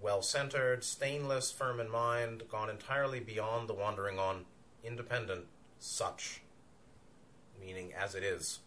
[0.02, 4.44] well centered, stainless, firm in mind, gone entirely beyond the wandering on,
[4.84, 5.46] independent,
[5.78, 6.42] such,
[7.60, 8.58] meaning as it is.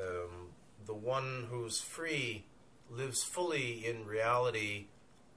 [0.00, 0.48] Um,
[0.86, 2.44] the one who's free
[2.90, 4.86] lives fully in reality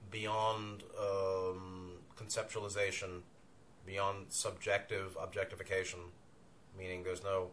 [0.09, 3.21] beyond um, conceptualization,
[3.85, 5.99] beyond subjective objectification,
[6.77, 7.49] meaning there's no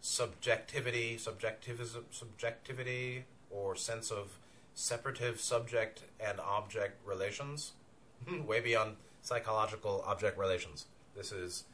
[0.00, 4.38] subjectivity, subjectivism, subjectivity, or sense of
[4.76, 7.72] separative subject and object relations,
[8.46, 10.86] way beyond psychological object relations.
[11.16, 11.64] This is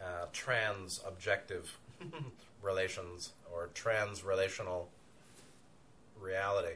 [0.00, 1.78] uh, trans objective
[2.62, 4.90] relations or trans relational
[6.20, 6.74] reality.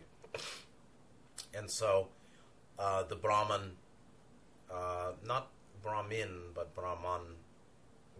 [1.55, 2.09] And so
[2.79, 3.73] uh, the Brahman,
[4.73, 5.49] uh, not
[5.83, 7.21] Brahmin, but Brahman,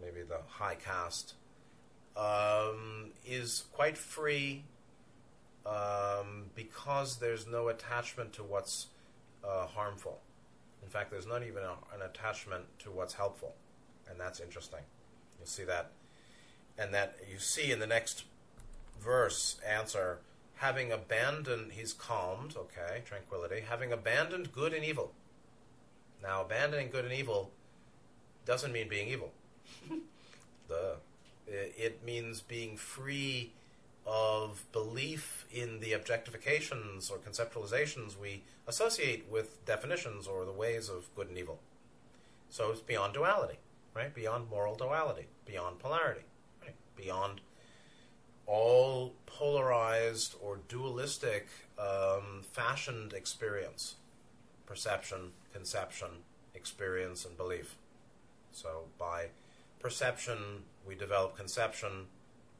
[0.01, 1.35] maybe the high caste,
[2.17, 4.65] um, is quite free
[5.67, 8.87] um, because there's no attachment to what's
[9.47, 10.21] uh, harmful.
[10.83, 13.55] In fact, there's not even a, an attachment to what's helpful,
[14.09, 14.81] and that's interesting.
[15.39, 15.91] You'll see that,
[16.79, 18.25] and that you see in the next
[19.01, 20.21] verse answer.
[20.61, 23.63] Having abandoned, he's calmed, okay, tranquility.
[23.69, 25.13] Having abandoned good and evil.
[26.23, 27.51] Now, abandoning good and evil
[28.47, 29.33] doesn't mean being evil.
[30.69, 30.97] the
[31.47, 33.53] it means being free
[34.07, 41.13] of belief in the objectifications or conceptualizations we associate with definitions or the ways of
[41.15, 41.59] good and evil.
[42.49, 43.59] So it's beyond duality,
[43.95, 44.15] right?
[44.15, 46.25] Beyond moral duality, beyond polarity,
[46.63, 46.77] right?
[46.97, 47.41] Beyond
[48.47, 51.49] all polarized or dualistic
[51.79, 53.97] um, fashioned experience,
[54.67, 56.09] perception, conception,
[56.55, 57.77] experience, and belief.
[58.53, 59.27] So by
[59.81, 60.39] perception,
[60.87, 62.07] we develop conception,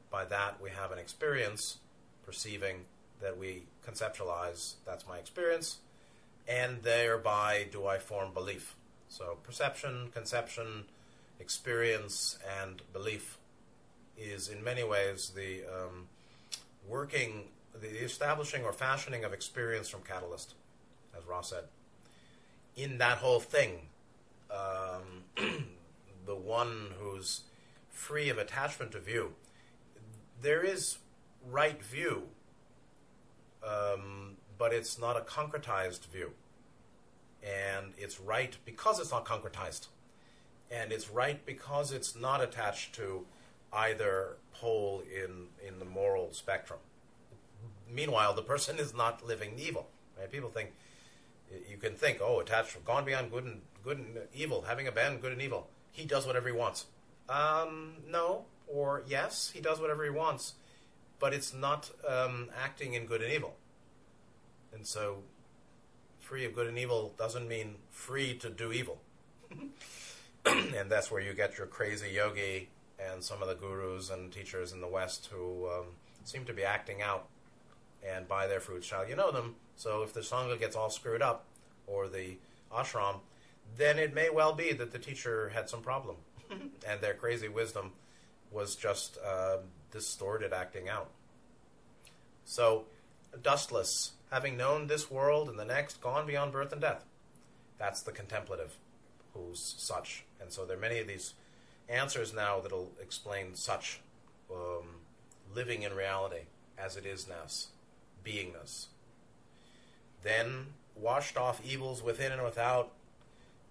[0.09, 1.77] by that we have an experience,
[2.25, 2.85] perceiving
[3.21, 5.77] that we conceptualize, that's my experience,
[6.47, 8.75] and thereby do I form belief.
[9.09, 10.85] So perception, conception,
[11.39, 13.37] experience, and belief
[14.17, 16.07] is in many ways the um,
[16.87, 17.45] working,
[17.79, 20.55] the establishing or fashioning of experience from catalyst,
[21.17, 21.65] as Ross said.
[22.75, 23.81] In that whole thing,
[24.51, 25.23] um,
[26.25, 27.41] the one who's
[27.89, 29.33] free of attachment to view
[30.41, 30.97] there is
[31.49, 32.23] right view,
[33.65, 36.31] um, but it's not a concretized view.
[37.43, 39.87] And it's right because it's not concretized.
[40.71, 43.25] and it's right because it's not attached to
[43.71, 46.79] either pole in in the moral spectrum.
[47.89, 49.87] Meanwhile, the person is not living evil.
[50.17, 50.31] Right?
[50.31, 50.71] People think
[51.69, 55.31] you can think, oh, attached, gone beyond good and good and evil, having abandoned good
[55.31, 55.67] and evil.
[55.91, 56.85] He does whatever he wants.
[57.29, 60.53] Um, no, or yes, he does whatever he wants,
[61.19, 63.55] but it's not um, acting in good and evil.
[64.73, 65.23] And so,
[66.19, 68.99] free of good and evil doesn't mean free to do evil.
[70.45, 74.71] and that's where you get your crazy yogi and some of the gurus and teachers
[74.71, 75.85] in the West who um,
[76.23, 77.27] seem to be acting out,
[78.07, 79.55] and by their fruits shall you know them.
[79.75, 81.45] So if the sangha gets all screwed up,
[81.85, 82.37] or the
[82.73, 83.19] ashram,
[83.77, 86.17] then it may well be that the teacher had some problem,
[86.87, 87.91] and their crazy wisdom
[88.51, 89.57] was just uh,
[89.91, 91.09] distorted acting out.
[92.45, 92.85] So,
[93.41, 97.05] dustless, having known this world and the next, gone beyond birth and death.
[97.77, 98.77] That's the contemplative
[99.33, 100.25] who's such.
[100.41, 101.33] And so there are many of these
[101.89, 103.99] answers now that'll explain such
[104.51, 105.01] um,
[105.53, 106.45] living in reality
[106.77, 107.67] as it is ness,
[108.25, 108.87] beingness.
[110.23, 112.91] Then washed off evils within and without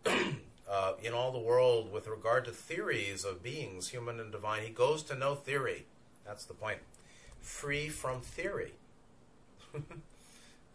[0.71, 4.63] uh, in all the world with regard to theories of beings, human and divine.
[4.63, 5.87] He goes to no theory.
[6.25, 6.79] That's the point.
[7.41, 8.73] Free from theory.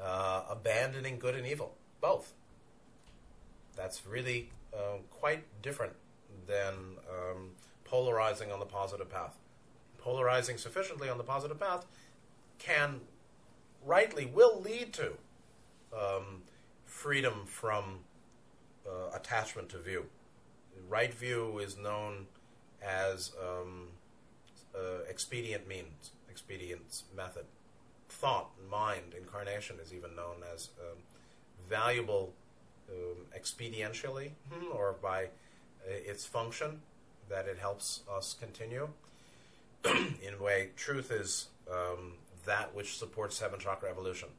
[0.01, 1.75] uh, abandoning good and evil.
[1.99, 2.33] Both.
[3.75, 5.93] That's really uh, quite different
[6.47, 6.73] than
[7.09, 7.49] um,
[7.83, 9.37] polarizing on the positive path.
[9.97, 11.85] Polarizing sufficiently on the positive path
[12.57, 13.01] can
[13.85, 15.13] rightly will lead to
[15.93, 16.43] um,
[16.85, 17.99] freedom from
[18.88, 20.05] uh, attachment to view.
[20.89, 22.27] Right view is known
[22.82, 23.88] as um,
[24.75, 27.45] uh, expedient means, expedient method.
[28.09, 30.97] Thought, mind, incarnation is even known as um,
[31.69, 32.34] valuable
[32.89, 35.27] um, expedientially hmm, or by uh,
[35.88, 36.82] its function
[37.29, 38.89] that it helps us continue.
[39.86, 42.13] In a way, truth is um,
[42.45, 44.29] that which supports seven chakra evolution,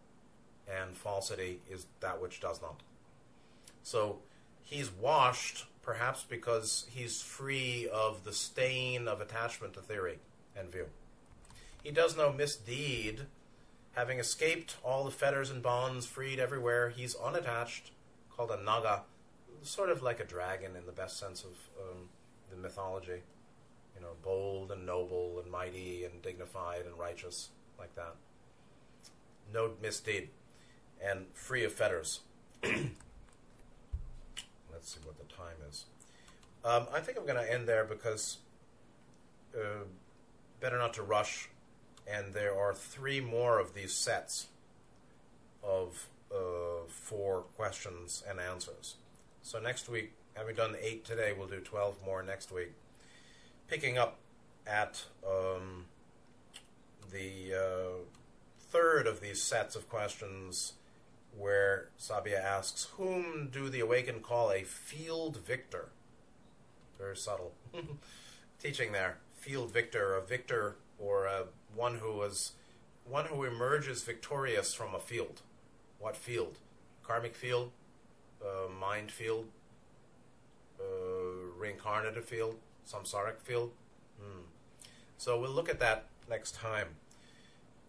[0.68, 2.80] and falsity is that which does not.
[3.82, 4.18] So
[4.62, 10.18] he's washed, perhaps because he's free of the stain of attachment to theory
[10.56, 10.86] and view.
[11.82, 13.22] He does no misdeed,
[13.92, 16.90] having escaped all the fetters and bonds, freed everywhere.
[16.90, 17.90] He's unattached,
[18.30, 19.02] called a naga,
[19.62, 21.50] sort of like a dragon in the best sense of
[21.80, 22.08] um,
[22.50, 23.22] the mythology.
[23.96, 28.14] You know, bold and noble and mighty and dignified and righteous, like that.
[29.52, 30.30] No misdeed,
[31.04, 32.20] and free of fetters.
[34.82, 35.84] let's see what the time is.
[36.64, 38.38] Um, I think I'm going to end there because
[39.54, 39.84] uh,
[40.60, 41.48] better not to rush.
[42.12, 44.48] And there are three more of these sets
[45.62, 48.96] of uh, four questions and answers.
[49.42, 52.72] So next week, having done eight today, we'll do 12 more next week.
[53.68, 54.18] Picking up
[54.66, 55.84] at um,
[57.12, 58.02] the uh,
[58.58, 60.72] third of these sets of questions
[61.36, 65.88] where Sabhiya asks, Whom do the awakened call a field victor?
[66.98, 67.52] Very subtle.
[68.62, 69.18] Teaching there.
[69.34, 72.52] Field victor, a victor, or a, one who was
[73.04, 75.40] one who emerges victorious from a field.
[75.98, 76.58] What field?
[77.02, 77.72] Karmic field,
[78.40, 79.48] uh, mind field,
[80.78, 80.84] uh,
[81.60, 82.56] reincarnative field,
[82.88, 83.72] samsaric field.
[84.20, 84.42] Hmm.
[85.18, 86.88] So we'll look at that next time.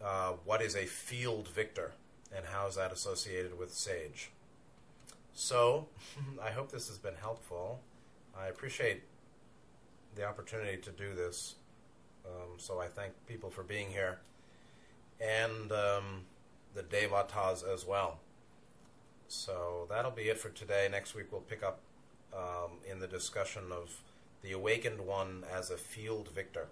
[0.04, 1.94] Uh, what is a field victor?
[2.36, 4.32] And how is that associated with Sage?
[5.34, 5.88] So,
[6.44, 7.80] I hope this has been helpful.
[8.38, 9.04] I appreciate
[10.16, 11.56] the opportunity to do this.
[12.26, 14.20] Um, so I thank people for being here
[15.20, 16.26] and um,
[16.74, 18.20] the Devatas as well.
[19.28, 20.88] So that'll be it for today.
[20.92, 21.80] Next week we'll pick up
[22.34, 24.02] um, in the discussion of
[24.42, 26.68] the awakened one as a field victor.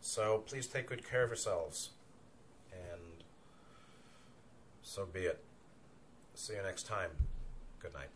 [0.00, 1.90] So please take good care of yourselves.
[4.86, 5.42] So be it.
[6.34, 7.10] See you next time.
[7.80, 8.08] Good night.